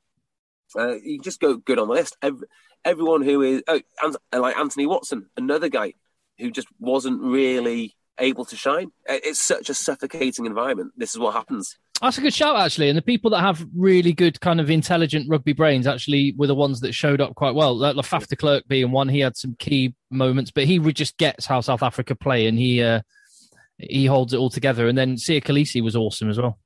Uh, 0.77 0.95
you 1.03 1.19
just 1.21 1.39
go 1.39 1.57
good 1.57 1.79
on 1.79 1.87
the 1.87 1.93
list. 1.93 2.17
Every, 2.21 2.47
everyone 2.83 3.21
who 3.21 3.41
is, 3.41 3.63
oh, 3.67 3.81
and, 4.01 4.15
like 4.33 4.57
Anthony 4.57 4.85
Watson, 4.85 5.29
another 5.37 5.69
guy 5.69 5.93
who 6.39 6.51
just 6.51 6.67
wasn't 6.79 7.21
really 7.21 7.95
able 8.19 8.45
to 8.45 8.55
shine. 8.55 8.91
Uh, 9.09 9.17
It's 9.23 9.41
such 9.41 9.69
a 9.69 9.73
suffocating 9.73 10.45
environment. 10.45 10.93
This 10.97 11.11
is 11.11 11.19
what 11.19 11.33
happens. 11.33 11.77
That's 12.01 12.17
a 12.17 12.21
good 12.21 12.33
shout, 12.33 12.57
actually. 12.57 12.89
And 12.89 12.97
the 12.97 13.01
people 13.01 13.31
that 13.31 13.39
have 13.39 13.65
really 13.75 14.11
good, 14.11 14.41
kind 14.41 14.59
of 14.59 14.69
intelligent 14.69 15.29
rugby 15.29 15.53
brains 15.53 15.87
actually 15.87 16.33
were 16.37 16.47
the 16.47 16.55
ones 16.55 16.81
that 16.81 16.93
showed 16.93 17.21
up 17.21 17.35
quite 17.35 17.55
well. 17.55 17.75
Like 17.75 17.95
Lafaf 17.95 18.61
being 18.67 18.91
one, 18.91 19.07
he 19.07 19.19
had 19.21 19.37
some 19.37 19.55
key 19.59 19.95
moments, 20.11 20.51
but 20.51 20.65
he 20.65 20.79
just 20.91 21.17
gets 21.17 21.45
how 21.45 21.61
South 21.61 21.83
Africa 21.83 22.15
play 22.15 22.47
and 22.47 22.59
he 22.59 22.83
uh, 22.83 23.01
he 23.77 24.05
holds 24.05 24.33
it 24.33 24.37
all 24.37 24.49
together. 24.49 24.87
And 24.87 24.97
then 24.97 25.15
Siya 25.15 25.43
Kolisi 25.43 25.83
was 25.83 25.95
awesome 25.95 26.29
as 26.29 26.37
well. 26.39 26.59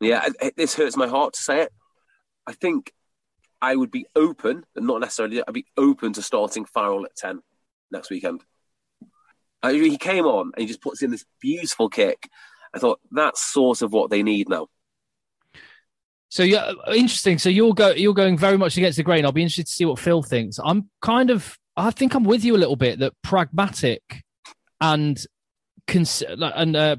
Yeah, 0.00 0.26
it- 0.40 0.56
this 0.56 0.74
hurts 0.74 0.96
my 0.96 1.06
heart 1.06 1.34
to 1.34 1.42
say 1.42 1.62
it. 1.62 1.72
I 2.46 2.52
think 2.52 2.92
I 3.62 3.76
would 3.76 3.90
be 3.90 4.06
open, 4.16 4.64
but 4.74 4.82
not 4.82 5.00
necessarily. 5.00 5.42
I'd 5.46 5.52
be 5.54 5.66
open 5.76 6.12
to 6.14 6.22
starting 6.22 6.64
Farrell 6.64 7.04
at 7.04 7.14
ten 7.16 7.40
next 7.90 8.10
weekend. 8.10 8.42
Uh, 9.62 9.70
he 9.70 9.98
came 9.98 10.24
on 10.24 10.52
and 10.54 10.60
he 10.62 10.66
just 10.66 10.80
puts 10.80 11.02
in 11.02 11.10
this 11.10 11.24
beautiful 11.40 11.90
kick. 11.90 12.28
I 12.74 12.78
thought 12.78 13.00
that's 13.10 13.42
sort 13.52 13.82
of 13.82 13.92
what 13.92 14.10
they 14.10 14.22
need 14.22 14.48
now. 14.48 14.68
So 16.30 16.44
yeah, 16.44 16.72
interesting. 16.88 17.38
So 17.38 17.48
you're 17.48 17.74
go 17.74 17.90
you're 17.90 18.14
going 18.14 18.38
very 18.38 18.56
much 18.56 18.76
against 18.76 18.96
the 18.96 19.02
grain. 19.02 19.24
I'll 19.24 19.32
be 19.32 19.42
interested 19.42 19.66
to 19.66 19.72
see 19.72 19.84
what 19.84 19.98
Phil 19.98 20.22
thinks. 20.22 20.58
I'm 20.64 20.88
kind 21.02 21.30
of 21.30 21.58
I 21.76 21.90
think 21.90 22.14
I'm 22.14 22.24
with 22.24 22.44
you 22.44 22.56
a 22.56 22.58
little 22.58 22.76
bit 22.76 23.00
that 23.00 23.12
pragmatic 23.22 24.22
and 24.80 25.18
cons- 25.86 26.22
and 26.22 26.76
uh, 26.76 26.96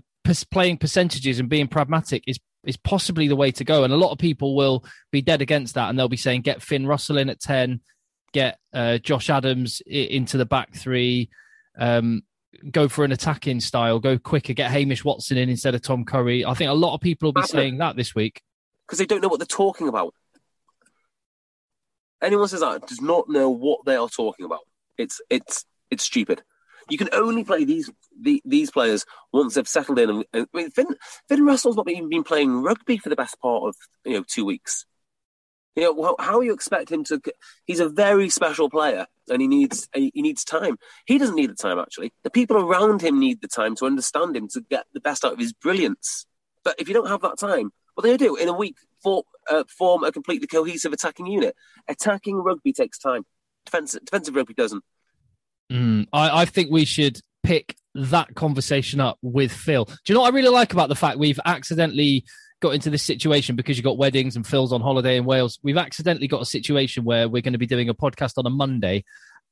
playing 0.52 0.78
percentages 0.78 1.40
and 1.40 1.50
being 1.50 1.68
pragmatic 1.68 2.24
is 2.28 2.40
is 2.64 2.78
possibly 2.78 3.28
the 3.28 3.36
way 3.36 3.52
to 3.52 3.64
go. 3.64 3.84
And 3.84 3.92
a 3.92 3.98
lot 3.98 4.12
of 4.12 4.20
people 4.20 4.56
will 4.56 4.86
be 5.12 5.22
dead 5.22 5.42
against 5.42 5.76
that, 5.76 5.90
and 5.90 5.98
they'll 5.98 6.08
be 6.08 6.18
saying 6.18 6.42
get 6.42 6.62
Finn 6.62 6.86
Russell 6.86 7.18
in 7.18 7.30
at 7.30 7.40
ten, 7.40 7.82
get 8.34 8.60
uh, 8.74 8.98
Josh 9.00 9.30
Adams 9.30 9.82
into 9.86 10.38
the 10.38 10.46
back 10.46 10.76
three, 10.76 11.30
um, 11.78 12.24
go 12.70 12.88
for 12.88 13.04
an 13.04 13.12
attacking 13.12 13.60
style, 13.60 14.00
go 14.00 14.18
quicker, 14.18 14.54
get 14.54 14.72
Hamish 14.72 15.04
Watson 15.04 15.38
in 15.38 15.50
instead 15.50 15.76
of 15.76 15.82
Tom 15.82 16.06
Curry. 16.06 16.46
I 16.46 16.54
think 16.54 16.70
a 16.70 16.74
lot 16.74 16.94
of 16.94 17.02
people 17.02 17.28
will 17.28 17.42
be 17.42 17.48
saying 17.48 17.80
that 17.80 17.96
this 17.96 18.14
week 18.14 18.42
because 18.92 19.00
they 19.00 19.06
don't 19.06 19.22
know 19.22 19.30
what 19.30 19.40
they're 19.40 19.46
talking 19.46 19.88
about. 19.88 20.14
Anyone 22.22 22.50
says 22.50 22.60
that 22.60 22.86
does 22.88 23.02
not 23.02 23.30
know 23.30 23.50
what 23.50 23.86
they 23.86 23.96
are 23.96 24.10
talking 24.10 24.46
about. 24.46 24.60
It's 24.98 25.22
it's 25.30 25.66
it's 25.90 26.04
stupid. 26.04 26.44
You 26.90 26.98
can 26.98 27.10
only 27.14 27.44
play 27.44 27.64
these 27.64 27.90
the, 28.20 28.42
these 28.46 28.72
players 28.72 29.06
once 29.32 29.56
they've 29.56 29.68
settled 29.68 30.00
in. 30.00 30.10
And, 30.10 30.26
I 30.34 30.46
mean, 30.54 30.72
Finn, 30.72 30.96
Finn 31.28 31.46
Russell's 31.46 31.76
not 31.76 31.90
even 31.90 32.10
been 32.10 32.24
playing 32.24 32.62
rugby 32.62 32.98
for 32.98 33.10
the 33.10 33.16
best 33.16 33.40
part 33.40 33.64
of 33.64 33.76
you 34.06 34.14
know 34.14 34.24
two 34.28 34.46
weeks. 34.46 34.86
You 35.76 35.84
know 35.84 36.04
how, 36.04 36.16
how 36.20 36.42
you 36.42 36.54
expect 36.54 36.92
him 36.92 37.04
to? 37.06 37.22
He's 37.66 37.80
a 37.80 37.88
very 37.90 38.30
special 38.30 38.70
player, 38.70 39.06
and 39.30 39.42
he 39.42 39.48
needs 39.48 39.88
he 39.94 40.12
needs 40.16 40.44
time. 40.44 40.78
He 41.06 41.18
doesn't 41.18 41.36
need 41.36 41.50
the 41.50 41.56
time 41.56 41.80
actually. 41.80 42.14
The 42.24 42.30
people 42.30 42.58
around 42.58 43.02
him 43.02 43.20
need 43.20 43.42
the 43.42 43.48
time 43.48 43.76
to 43.76 43.86
understand 43.86 44.36
him 44.36 44.48
to 44.50 44.62
get 44.70 44.86
the 44.94 45.00
best 45.00 45.24
out 45.24 45.34
of 45.34 45.40
his 45.40 45.54
brilliance. 45.54 46.26
But 46.64 46.76
if 46.80 46.88
you 46.88 46.94
don't 46.94 47.08
have 47.08 47.22
that 47.22 47.40
time, 47.40 47.72
what 47.96 48.04
they 48.04 48.18
do 48.18 48.36
in 48.36 48.48
a 48.48 48.54
week 48.54 48.76
for, 49.02 49.24
uh, 49.50 49.64
form 49.68 50.04
a 50.04 50.12
completely 50.12 50.48
cohesive 50.48 50.94
attacking 50.94 51.28
unit. 51.28 51.56
Attacking 51.88 52.38
rugby 52.38 52.74
takes 52.74 52.98
time. 52.98 53.24
Defensive 53.66 54.36
rugby 54.36 54.54
doesn't. 54.54 54.84
Mm, 55.72 56.08
I, 56.12 56.42
I 56.42 56.46
think 56.46 56.70
we 56.70 56.86
should 56.86 57.20
pick 57.44 57.76
that 57.96 58.36
conversation 58.36 59.00
up 59.00 59.18
with 59.22 59.52
Phil. 59.52 59.86
Do 59.86 59.94
you 60.08 60.16
know 60.16 60.22
what 60.22 60.34
I 60.34 60.36
really 60.36 60.50
like 60.50 60.74
about 60.74 60.90
the 60.90 60.96
fact 60.96 61.18
we've 61.18 61.40
accidentally 61.46 62.26
got 62.62 62.76
into 62.76 62.90
this 62.90 63.04
situation 63.04 63.56
because 63.56 63.78
you've 63.78 63.86
got 63.86 63.98
weddings 63.98 64.36
and 64.36 64.46
Phil's 64.46 64.74
on 64.74 64.82
holiday 64.82 65.18
in 65.18 65.26
Wales? 65.26 65.60
We've 65.64 65.78
accidentally 65.78 66.28
got 66.28 66.42
a 66.42 66.46
situation 66.46 67.04
where 67.04 67.28
we're 67.28 67.42
going 67.42 67.54
to 67.54 67.60
be 67.60 67.68
doing 67.68 67.90
a 67.90 67.94
podcast 67.94 68.34
on 68.38 68.46
a 68.46 68.50
Monday. 68.50 69.04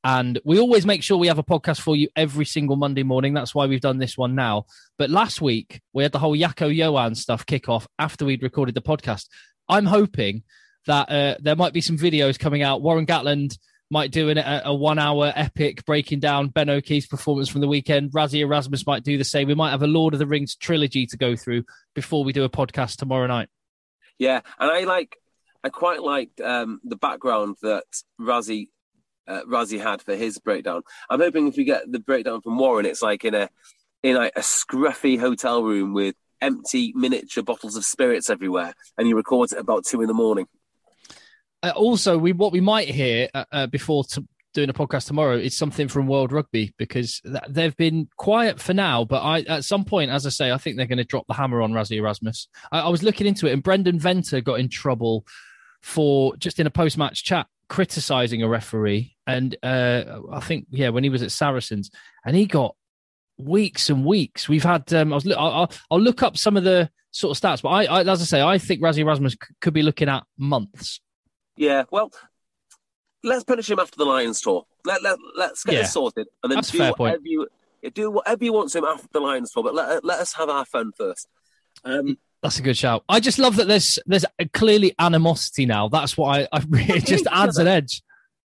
And 0.03 0.39
we 0.45 0.59
always 0.59 0.85
make 0.85 1.03
sure 1.03 1.17
we 1.17 1.27
have 1.27 1.39
a 1.39 1.43
podcast 1.43 1.81
for 1.81 1.95
you 1.95 2.07
every 2.15 2.45
single 2.45 2.77
Monday 2.77 3.03
morning. 3.03 3.33
That's 3.33 3.53
why 3.53 3.65
we've 3.65 3.81
done 3.81 3.97
this 3.97 4.17
one 4.17 4.33
now. 4.33 4.65
But 4.97 5.09
last 5.09 5.41
week, 5.41 5.81
we 5.93 6.03
had 6.03 6.13
the 6.13 6.19
whole 6.19 6.37
Jaco 6.37 6.73
Johan 6.73 7.15
stuff 7.15 7.45
kick 7.45 7.67
off 7.67 7.85
after 7.97 8.23
we'd 8.23 8.43
recorded 8.43 8.75
the 8.75 8.81
podcast. 8.81 9.27
I'm 9.67 9.85
hoping 9.85 10.43
that 10.85 11.11
uh, 11.11 11.35
there 11.41 11.57
might 11.57 11.73
be 11.73 11.81
some 11.81 11.97
videos 11.97 12.39
coming 12.39 12.63
out. 12.63 12.81
Warren 12.81 13.05
Gatland 13.05 13.57
might 13.89 14.11
do 14.11 14.29
an, 14.29 14.37
a, 14.37 14.61
a, 14.65 14.73
one 14.73 14.99
hour 14.99 15.33
epic 15.35 15.85
breaking 15.85 16.19
down 16.19 16.49
Ben 16.49 16.69
O'Keeffe's 16.69 17.07
performance 17.07 17.49
from 17.49 17.61
the 17.61 17.67
weekend. 17.67 18.11
Rassie 18.11 18.39
Erasmus 18.39 18.85
might 18.85 19.03
do 19.03 19.17
the 19.17 19.23
same. 19.23 19.47
We 19.47 19.55
might 19.55 19.71
have 19.71 19.81
a 19.81 19.87
Lord 19.87 20.13
of 20.13 20.19
the 20.19 20.27
Rings 20.27 20.55
trilogy 20.55 21.05
to 21.07 21.17
go 21.17 21.35
through 21.35 21.63
before 21.95 22.23
we 22.23 22.33
do 22.33 22.43
a 22.43 22.49
podcast 22.49 22.97
tomorrow 22.97 23.27
night. 23.27 23.49
Yeah, 24.17 24.41
and 24.59 24.69
I 24.69 24.81
like, 24.81 25.15
I 25.63 25.69
quite 25.69 26.01
liked 26.01 26.39
um, 26.41 26.81
the 26.83 26.97
background 26.97 27.55
that 27.61 27.85
Rassie 28.19 28.67
uh, 29.27 29.43
Rassie 29.47 29.79
had 29.79 30.01
for 30.01 30.15
his 30.15 30.39
breakdown. 30.39 30.81
I'm 31.09 31.19
hoping 31.19 31.47
if 31.47 31.55
we 31.55 31.63
get 31.63 31.89
the 31.89 31.99
breakdown 31.99 32.41
from 32.41 32.57
Warren, 32.57 32.85
it's 32.85 33.01
like 33.01 33.23
in 33.23 33.35
a 33.35 33.49
in 34.03 34.15
like 34.15 34.33
a 34.35 34.41
scruffy 34.41 35.19
hotel 35.19 35.63
room 35.63 35.93
with 35.93 36.15
empty 36.41 36.93
miniature 36.95 37.43
bottles 37.43 37.75
of 37.75 37.85
spirits 37.85 38.29
everywhere, 38.29 38.73
and 38.97 39.07
he 39.07 39.13
records 39.13 39.53
it 39.53 39.59
about 39.59 39.85
two 39.85 40.01
in 40.01 40.07
the 40.07 40.13
morning. 40.13 40.47
Uh, 41.61 41.71
also, 41.75 42.17
we 42.17 42.31
what 42.31 42.51
we 42.51 42.61
might 42.61 42.87
hear 42.87 43.27
uh, 43.33 43.45
uh 43.51 43.67
before 43.67 44.03
to, 44.05 44.25
doing 44.53 44.69
a 44.69 44.73
podcast 44.73 45.07
tomorrow 45.07 45.37
is 45.37 45.55
something 45.55 45.87
from 45.87 46.07
World 46.07 46.31
Rugby 46.31 46.73
because 46.77 47.21
th- 47.21 47.43
they've 47.49 47.75
been 47.77 48.07
quiet 48.17 48.59
for 48.59 48.73
now. 48.73 49.05
But 49.05 49.21
I, 49.21 49.41
at 49.41 49.63
some 49.63 49.85
point, 49.85 50.11
as 50.11 50.25
I 50.25 50.29
say, 50.29 50.51
I 50.51 50.57
think 50.57 50.77
they're 50.77 50.87
going 50.87 50.97
to 50.97 51.03
drop 51.03 51.27
the 51.27 51.33
hammer 51.33 51.61
on 51.61 51.71
Rassie 51.71 51.97
Erasmus. 51.97 52.47
I, 52.71 52.81
I 52.81 52.89
was 52.89 53.03
looking 53.03 53.27
into 53.27 53.47
it, 53.47 53.53
and 53.53 53.63
Brendan 53.63 53.99
Venter 53.99 54.41
got 54.41 54.59
in 54.59 54.69
trouble 54.69 55.25
for 55.81 56.35
just 56.37 56.59
in 56.59 56.67
a 56.67 56.71
post 56.71 56.97
match 56.97 57.23
chat 57.23 57.47
criticizing 57.69 58.41
a 58.41 58.47
referee. 58.47 59.15
And 59.27 59.55
uh, 59.61 60.21
I 60.31 60.39
think, 60.39 60.65
yeah, 60.71 60.89
when 60.89 61.03
he 61.03 61.09
was 61.09 61.21
at 61.21 61.31
Saracens, 61.31 61.91
and 62.25 62.35
he 62.35 62.45
got 62.45 62.75
weeks 63.37 63.89
and 63.89 64.05
weeks. 64.05 64.49
We've 64.49 64.63
had, 64.63 64.91
um, 64.93 65.13
I 65.13 65.15
was, 65.15 65.31
I'll, 65.31 65.71
I'll 65.89 66.01
look 66.01 66.23
up 66.23 66.37
some 66.37 66.57
of 66.57 66.63
the 66.63 66.89
sort 67.11 67.37
of 67.37 67.41
stats, 67.41 67.61
but 67.61 67.69
I, 67.69 67.85
I 67.85 68.01
as 68.01 68.21
I 68.21 68.25
say, 68.25 68.41
I 68.41 68.57
think 68.57 68.81
Rassie 68.81 68.99
Erasmus 68.99 69.37
could 69.61 69.73
be 69.73 69.81
looking 69.81 70.09
at 70.09 70.23
months 70.37 70.99
yeah, 71.59 71.83
well, 71.91 72.11
let's 73.23 73.43
punish 73.43 73.69
him 73.69 73.79
after 73.79 73.97
the 73.97 74.05
Lions 74.05 74.39
tour. 74.39 74.65
Let, 74.85 75.03
let, 75.03 75.19
let's 75.35 75.63
get 75.63 75.73
yeah. 75.73 75.81
this 75.81 75.93
sorted 75.93 76.27
and 76.41 76.51
then 76.51 76.57
That's 76.57 76.71
do 76.71 76.79
whatever 76.79 76.95
point. 76.95 77.21
you 77.25 77.47
do 77.93 78.09
whatever 78.09 78.43
you 78.43 78.53
want 78.53 78.69
to 78.71 78.77
him 78.77 78.85
after 78.85 79.07
the 79.11 79.19
Lions 79.19 79.51
tour, 79.51 79.63
but 79.63 79.75
let, 79.75 80.03
let 80.05 80.19
us 80.19 80.33
have 80.33 80.49
our 80.49 80.65
fun 80.65 80.93
first. 80.97 81.27
Um, 81.83 82.17
that's 82.41 82.59
a 82.59 82.61
good 82.61 82.77
shout. 82.77 83.03
I 83.09 83.19
just 83.19 83.39
love 83.39 83.57
that 83.57 83.67
there's 83.67 83.99
there's 84.05 84.25
clearly 84.53 84.95
animosity 84.97 85.65
now. 85.65 85.89
That's 85.89 86.17
what 86.17 86.39
I, 86.39 86.47
I 86.57 86.63
really 86.69 87.01
just 87.01 87.27
adds 87.29 87.57
an 87.57 87.67
edge. 87.67 88.01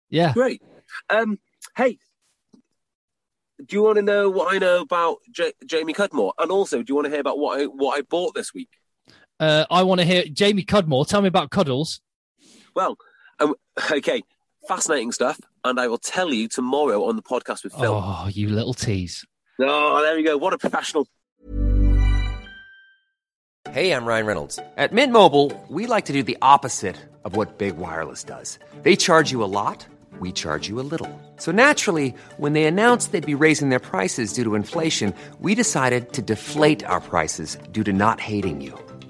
Yeah, 0.09 0.33
great. 0.33 0.61
Um, 1.09 1.39
hey, 1.77 1.97
do 3.65 3.75
you 3.77 3.81
want 3.81 3.95
to 3.95 4.01
know 4.01 4.29
what 4.29 4.53
I 4.53 4.57
know 4.57 4.81
about 4.81 5.19
J- 5.31 5.53
Jamie 5.65 5.93
Cudmore? 5.93 6.33
And 6.37 6.51
also, 6.51 6.79
do 6.79 6.85
you 6.89 6.95
want 6.95 7.05
to 7.05 7.11
hear 7.11 7.21
about 7.21 7.39
what 7.39 7.61
I 7.61 7.65
what 7.65 7.97
I 7.97 8.01
bought 8.01 8.35
this 8.35 8.53
week? 8.53 8.69
Uh, 9.39 9.65
I 9.71 9.83
want 9.83 10.01
to 10.01 10.05
hear 10.05 10.25
Jamie 10.25 10.63
Cudmore. 10.63 11.07
Tell 11.07 11.21
me 11.21 11.29
about 11.29 11.49
Cuddles. 11.49 12.01
Well, 12.75 12.97
um, 13.39 13.55
okay, 13.91 14.21
fascinating 14.67 15.11
stuff, 15.11 15.39
and 15.63 15.79
I 15.79 15.87
will 15.87 15.97
tell 15.97 16.33
you 16.33 16.47
tomorrow 16.47 17.05
on 17.05 17.15
the 17.15 17.21
podcast 17.21 17.63
with 17.63 17.73
Phil. 17.73 18.03
Oh, 18.03 18.27
you 18.29 18.49
little 18.49 18.73
tease! 18.73 19.25
Oh, 19.59 20.01
there 20.01 20.15
we 20.15 20.23
go. 20.23 20.37
What 20.37 20.53
a 20.53 20.57
professional. 20.57 21.07
Hey, 23.71 23.91
I'm 23.91 24.05
Ryan 24.05 24.25
Reynolds. 24.25 24.59
At 24.77 24.93
Mint 24.93 25.11
Mobile, 25.11 25.51
we 25.69 25.87
like 25.87 26.05
to 26.05 26.13
do 26.13 26.23
the 26.23 26.37
opposite 26.41 26.95
of 27.23 27.35
what 27.35 27.57
big 27.57 27.77
wireless 27.77 28.23
does. 28.23 28.59
They 28.83 28.95
charge 28.95 29.31
you 29.31 29.43
a 29.43 29.49
lot. 29.49 29.85
We 30.19 30.31
charge 30.31 30.69
you 30.69 30.79
a 30.79 30.85
little. 30.85 31.09
So 31.37 31.51
naturally, 31.51 32.13
when 32.37 32.53
they 32.53 32.65
announced 32.65 33.11
they'd 33.11 33.25
be 33.25 33.33
raising 33.33 33.69
their 33.69 33.79
prices 33.79 34.33
due 34.33 34.43
to 34.43 34.55
inflation, 34.55 35.13
we 35.39 35.55
decided 35.55 36.13
to 36.13 36.21
deflate 36.21 36.85
our 36.85 37.01
prices 37.01 37.57
due 37.71 37.83
to 37.83 37.91
not 37.91 38.19
hating 38.21 38.61
you. 38.61 38.77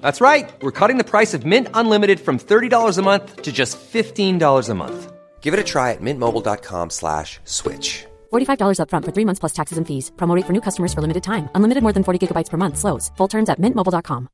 That's 0.00 0.20
right. 0.20 0.48
We're 0.62 0.70
cutting 0.70 0.98
the 0.98 1.10
price 1.10 1.34
of 1.34 1.44
Mint 1.44 1.68
Unlimited 1.74 2.20
from 2.20 2.38
$30 2.38 2.98
a 2.98 3.02
month 3.02 3.42
to 3.42 3.50
just 3.52 3.78
$15 3.92 4.68
a 4.68 4.74
month. 4.74 5.12
Give 5.40 5.54
it 5.54 5.60
a 5.60 5.64
try 5.64 5.90
at 5.92 6.00
mintmobile.com 6.00 6.90
slash 6.90 7.40
switch. 7.44 8.06
$45 8.32 8.78
upfront 8.78 9.04
for 9.04 9.12
three 9.12 9.24
months 9.24 9.40
plus 9.40 9.52
taxes 9.52 9.78
and 9.78 9.86
fees. 9.86 10.12
Promote 10.16 10.44
for 10.46 10.52
new 10.52 10.60
customers 10.60 10.94
for 10.94 11.00
limited 11.00 11.24
time. 11.24 11.48
Unlimited 11.54 11.82
more 11.82 11.92
than 11.92 12.04
40 12.04 12.26
gigabytes 12.26 12.50
per 12.50 12.56
month. 12.56 12.76
Slows. 12.78 13.10
Full 13.16 13.28
terms 13.28 13.48
at 13.48 13.58
mintmobile.com. 13.58 14.28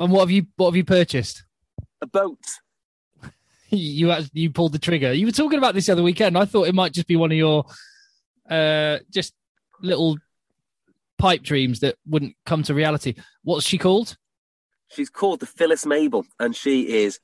And 0.00 0.12
what 0.12 0.20
have 0.20 0.30
you 0.30 0.46
what 0.56 0.70
have 0.70 0.76
you 0.76 0.84
purchased? 0.84 1.44
A 2.02 2.06
boat. 2.06 2.38
you 3.70 4.10
actually, 4.10 4.40
you 4.40 4.50
pulled 4.50 4.72
the 4.72 4.78
trigger. 4.78 5.12
You 5.12 5.26
were 5.26 5.32
talking 5.32 5.58
about 5.58 5.74
this 5.74 5.86
the 5.86 5.92
other 5.92 6.02
weekend. 6.02 6.36
I 6.36 6.46
thought 6.46 6.66
it 6.66 6.74
might 6.74 6.92
just 6.92 7.06
be 7.06 7.16
one 7.16 7.30
of 7.30 7.38
your 7.38 7.64
uh 8.50 8.98
just 9.10 9.32
little 9.80 10.18
pipe 11.24 11.42
dreams 11.42 11.80
that 11.80 11.96
wouldn't 12.06 12.36
come 12.44 12.62
to 12.62 12.74
reality. 12.74 13.14
What's 13.44 13.64
she 13.64 13.78
called? 13.78 14.18
She's 14.88 15.08
called 15.08 15.40
the 15.40 15.46
Phyllis 15.46 15.86
Mabel, 15.86 16.26
and 16.38 16.54
she 16.54 16.82
is. 17.02 17.18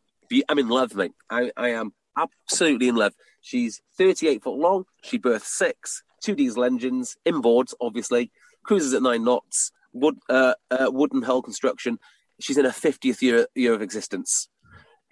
I'm 0.49 0.59
in 0.59 0.69
love, 0.69 0.95
mate. 0.95 1.13
I, 1.29 1.53
I 1.55 1.69
am 1.73 1.93
absolutely 2.17 2.89
in 2.89 2.97
love. 2.97 3.13
She's 3.43 3.83
38 3.99 4.43
foot 4.43 4.57
long. 4.57 4.85
She 5.03 5.19
birthed 5.19 5.43
six, 5.43 6.03
two 6.23 6.35
diesel 6.35 6.65
engines, 6.65 7.19
inboards, 7.27 7.75
obviously, 7.79 8.33
cruises 8.63 8.95
at 8.95 9.03
nine 9.03 9.23
knots, 9.23 9.71
wood, 9.93 10.17
uh, 10.31 10.55
uh, 10.71 10.91
wooden 10.91 11.21
hull 11.21 11.43
construction. 11.43 11.99
She's 12.41 12.57
in 12.57 12.65
her 12.65 12.71
50th 12.71 13.21
year, 13.21 13.49
year 13.55 13.75
of 13.75 13.83
existence. 13.83 14.49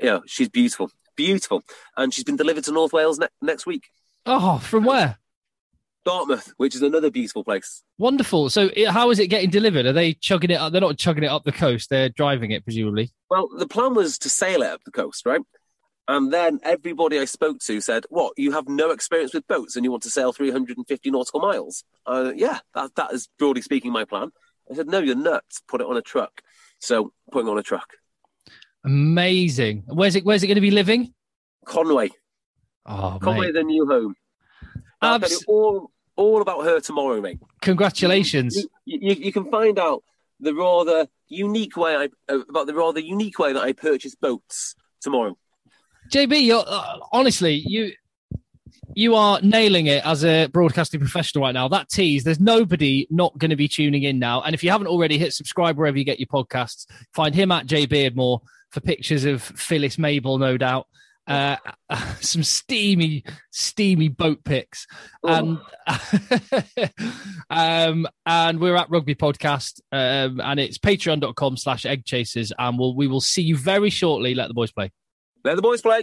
Yeah, 0.01 0.21
she's 0.25 0.49
beautiful, 0.49 0.91
beautiful, 1.15 1.63
and 1.95 2.15
she's 2.15 2.25
been 2.25 2.37
delivered 2.37 2.65
to 2.65 2.73
North 2.73 2.95
Wales 2.95 3.19
ne- 3.19 3.29
next 3.43 3.67
week. 3.67 3.91
Oh, 4.25 4.61
from 4.61 4.85
where? 4.85 5.19
Dartmouth, 6.09 6.53
which 6.57 6.75
is 6.75 6.83
another 6.83 7.11
beautiful 7.11 7.45
place. 7.45 7.83
Wonderful. 7.99 8.49
So, 8.51 8.71
it, 8.75 8.89
how 8.89 9.11
is 9.11 9.19
it 9.19 9.27
getting 9.27 9.51
delivered? 9.51 9.85
Are 9.87 9.93
they 9.93 10.15
chugging 10.15 10.51
it 10.51 10.55
up? 10.55 10.73
They're 10.73 10.81
not 10.81 10.97
chugging 10.97 11.25
it 11.25 11.29
up 11.29 11.45
the 11.45 11.53
coast. 11.53 11.91
They're 11.91 12.09
driving 12.09 12.51
it, 12.51 12.65
presumably. 12.65 13.11
Well, 13.29 13.49
the 13.59 13.67
plan 13.67 13.95
was 13.95 14.19
to 14.21 14.31
sail 14.31 14.63
it 14.63 14.71
up 14.71 14.83
the 14.85 14.91
coast, 14.91 15.27
right? 15.27 15.41
And 16.09 16.33
then 16.33 16.61
everybody 16.63 17.19
I 17.19 17.27
spoke 17.27 17.59
to 17.67 17.81
said, 17.83 18.07
"What? 18.09 18.33
You 18.39 18.53
have 18.53 18.67
no 18.69 18.91
experience 18.91 19.35
with 19.35 19.47
boats, 19.47 19.77
and 19.77 19.85
you 19.85 19.91
want 19.91 20.03
to 20.05 20.11
sail 20.11 20.33
350 20.33 21.11
nautical 21.11 21.41
miles?" 21.41 21.85
Uh, 22.07 22.33
yeah, 22.35 22.61
that 22.75 22.95
that 22.95 23.13
is 23.13 23.29
broadly 23.39 23.61
speaking 23.61 23.93
my 23.93 24.05
plan. 24.07 24.31
I 24.71 24.75
said, 24.75 24.87
"No, 24.89 25.01
you're 25.01 25.15
nuts. 25.15 25.61
Put 25.69 25.83
it 25.83 25.87
on 25.87 25.99
a 25.99 26.03
truck." 26.03 26.41
So, 26.81 27.13
putting 27.31 27.49
on 27.51 27.59
a 27.59 27.63
truck. 27.63 27.89
Amazing. 28.85 29.83
Where's 29.87 30.17
it? 30.17 30.25
Where's 30.25 30.43
it 30.43 30.47
going 30.47 30.55
to 30.55 30.61
be 30.63 30.71
living? 30.71 31.13
Conway, 31.67 32.09
Oh, 32.87 33.19
Conway, 33.21 33.47
mate. 33.49 33.53
the 33.55 33.63
new 33.65 33.87
home. 33.87 34.15
I'll 35.03 35.21
tell 35.21 35.29
you 35.29 35.37
Abs- 35.37 35.45
all 35.47 35.91
all 36.19 36.43
about 36.43 36.65
her 36.65 36.81
tomorrow, 36.81 37.21
mate. 37.21 37.39
Congratulations. 37.63 38.57
You, 38.85 38.99
you, 39.01 39.15
you 39.15 39.33
can 39.33 39.51
find 39.51 39.79
out 39.79 40.03
the 40.41 40.55
rather 40.55 41.07
unique 41.29 41.77
way 41.77 41.97
I 41.97 42.09
uh, 42.33 42.41
about 42.49 42.67
the 42.67 42.75
rather 42.75 43.01
unique 43.01 43.39
way 43.39 43.53
that 43.53 43.63
I 43.63 43.73
purchase 43.73 44.15
boats 44.15 44.75
tomorrow. 45.01 45.39
JB, 46.11 46.43
you're, 46.43 46.65
uh, 46.67 46.99
honestly, 47.13 47.55
you 47.55 47.93
you 48.95 49.15
are 49.15 49.41
nailing 49.43 49.87
it 49.87 50.05
as 50.05 50.25
a 50.25 50.47
broadcasting 50.47 51.01
professional 51.01 51.45
right 51.45 51.53
now. 51.53 51.69
That 51.69 51.89
tease, 51.89 52.25
there's 52.25 52.41
nobody 52.41 53.07
not 53.11 53.37
going 53.39 53.51
to 53.51 53.57
be 53.57 53.69
tuning 53.69 54.03
in 54.03 54.19
now. 54.19 54.43
And 54.43 54.55
if 54.55 54.65
you 54.65 54.71
haven't 54.71 54.89
already, 54.89 55.19
hit 55.19 55.33
subscribe 55.33 55.77
wherever 55.77 55.97
you 55.97 56.05
get 56.05 56.19
your 56.19 56.27
podcasts. 56.27 56.87
Find 57.13 57.35
him 57.35 57.53
at 57.53 57.67
J 57.67 57.87
Beardmore 57.87 58.41
for 58.71 58.81
pictures 58.81 59.25
of 59.25 59.43
Phyllis 59.43 59.99
Mabel, 59.99 60.39
no 60.39 60.57
doubt. 60.57 60.89
Uh, 61.29 61.57
some 62.21 62.43
steamy, 62.43 63.25
steamy 63.51 64.09
boat 64.09 64.43
pics. 64.45 64.87
And, 65.23 65.59
um, 67.51 68.07
and 68.27 68.61
we're 68.61 68.77
at 68.77 68.91
Rugby 68.91 69.15
Podcast, 69.15 69.81
um, 69.93 70.41
and 70.41 70.59
it's 70.59 70.79
patreon.com 70.79 71.57
slash 71.57 71.87
egg 71.87 72.05
chasers. 72.05 72.53
And 72.59 72.79
we'll, 72.79 72.97
we 72.97 73.07
will 73.07 73.21
see 73.21 73.43
you 73.43 73.57
very 73.57 73.91
shortly. 73.91 74.35
Let 74.35 74.49
the 74.49 74.55
boys 74.55 74.73
play. 74.73 74.91
Let 75.45 75.57
the 75.57 75.63
boys 75.63 75.83
play. 75.83 76.03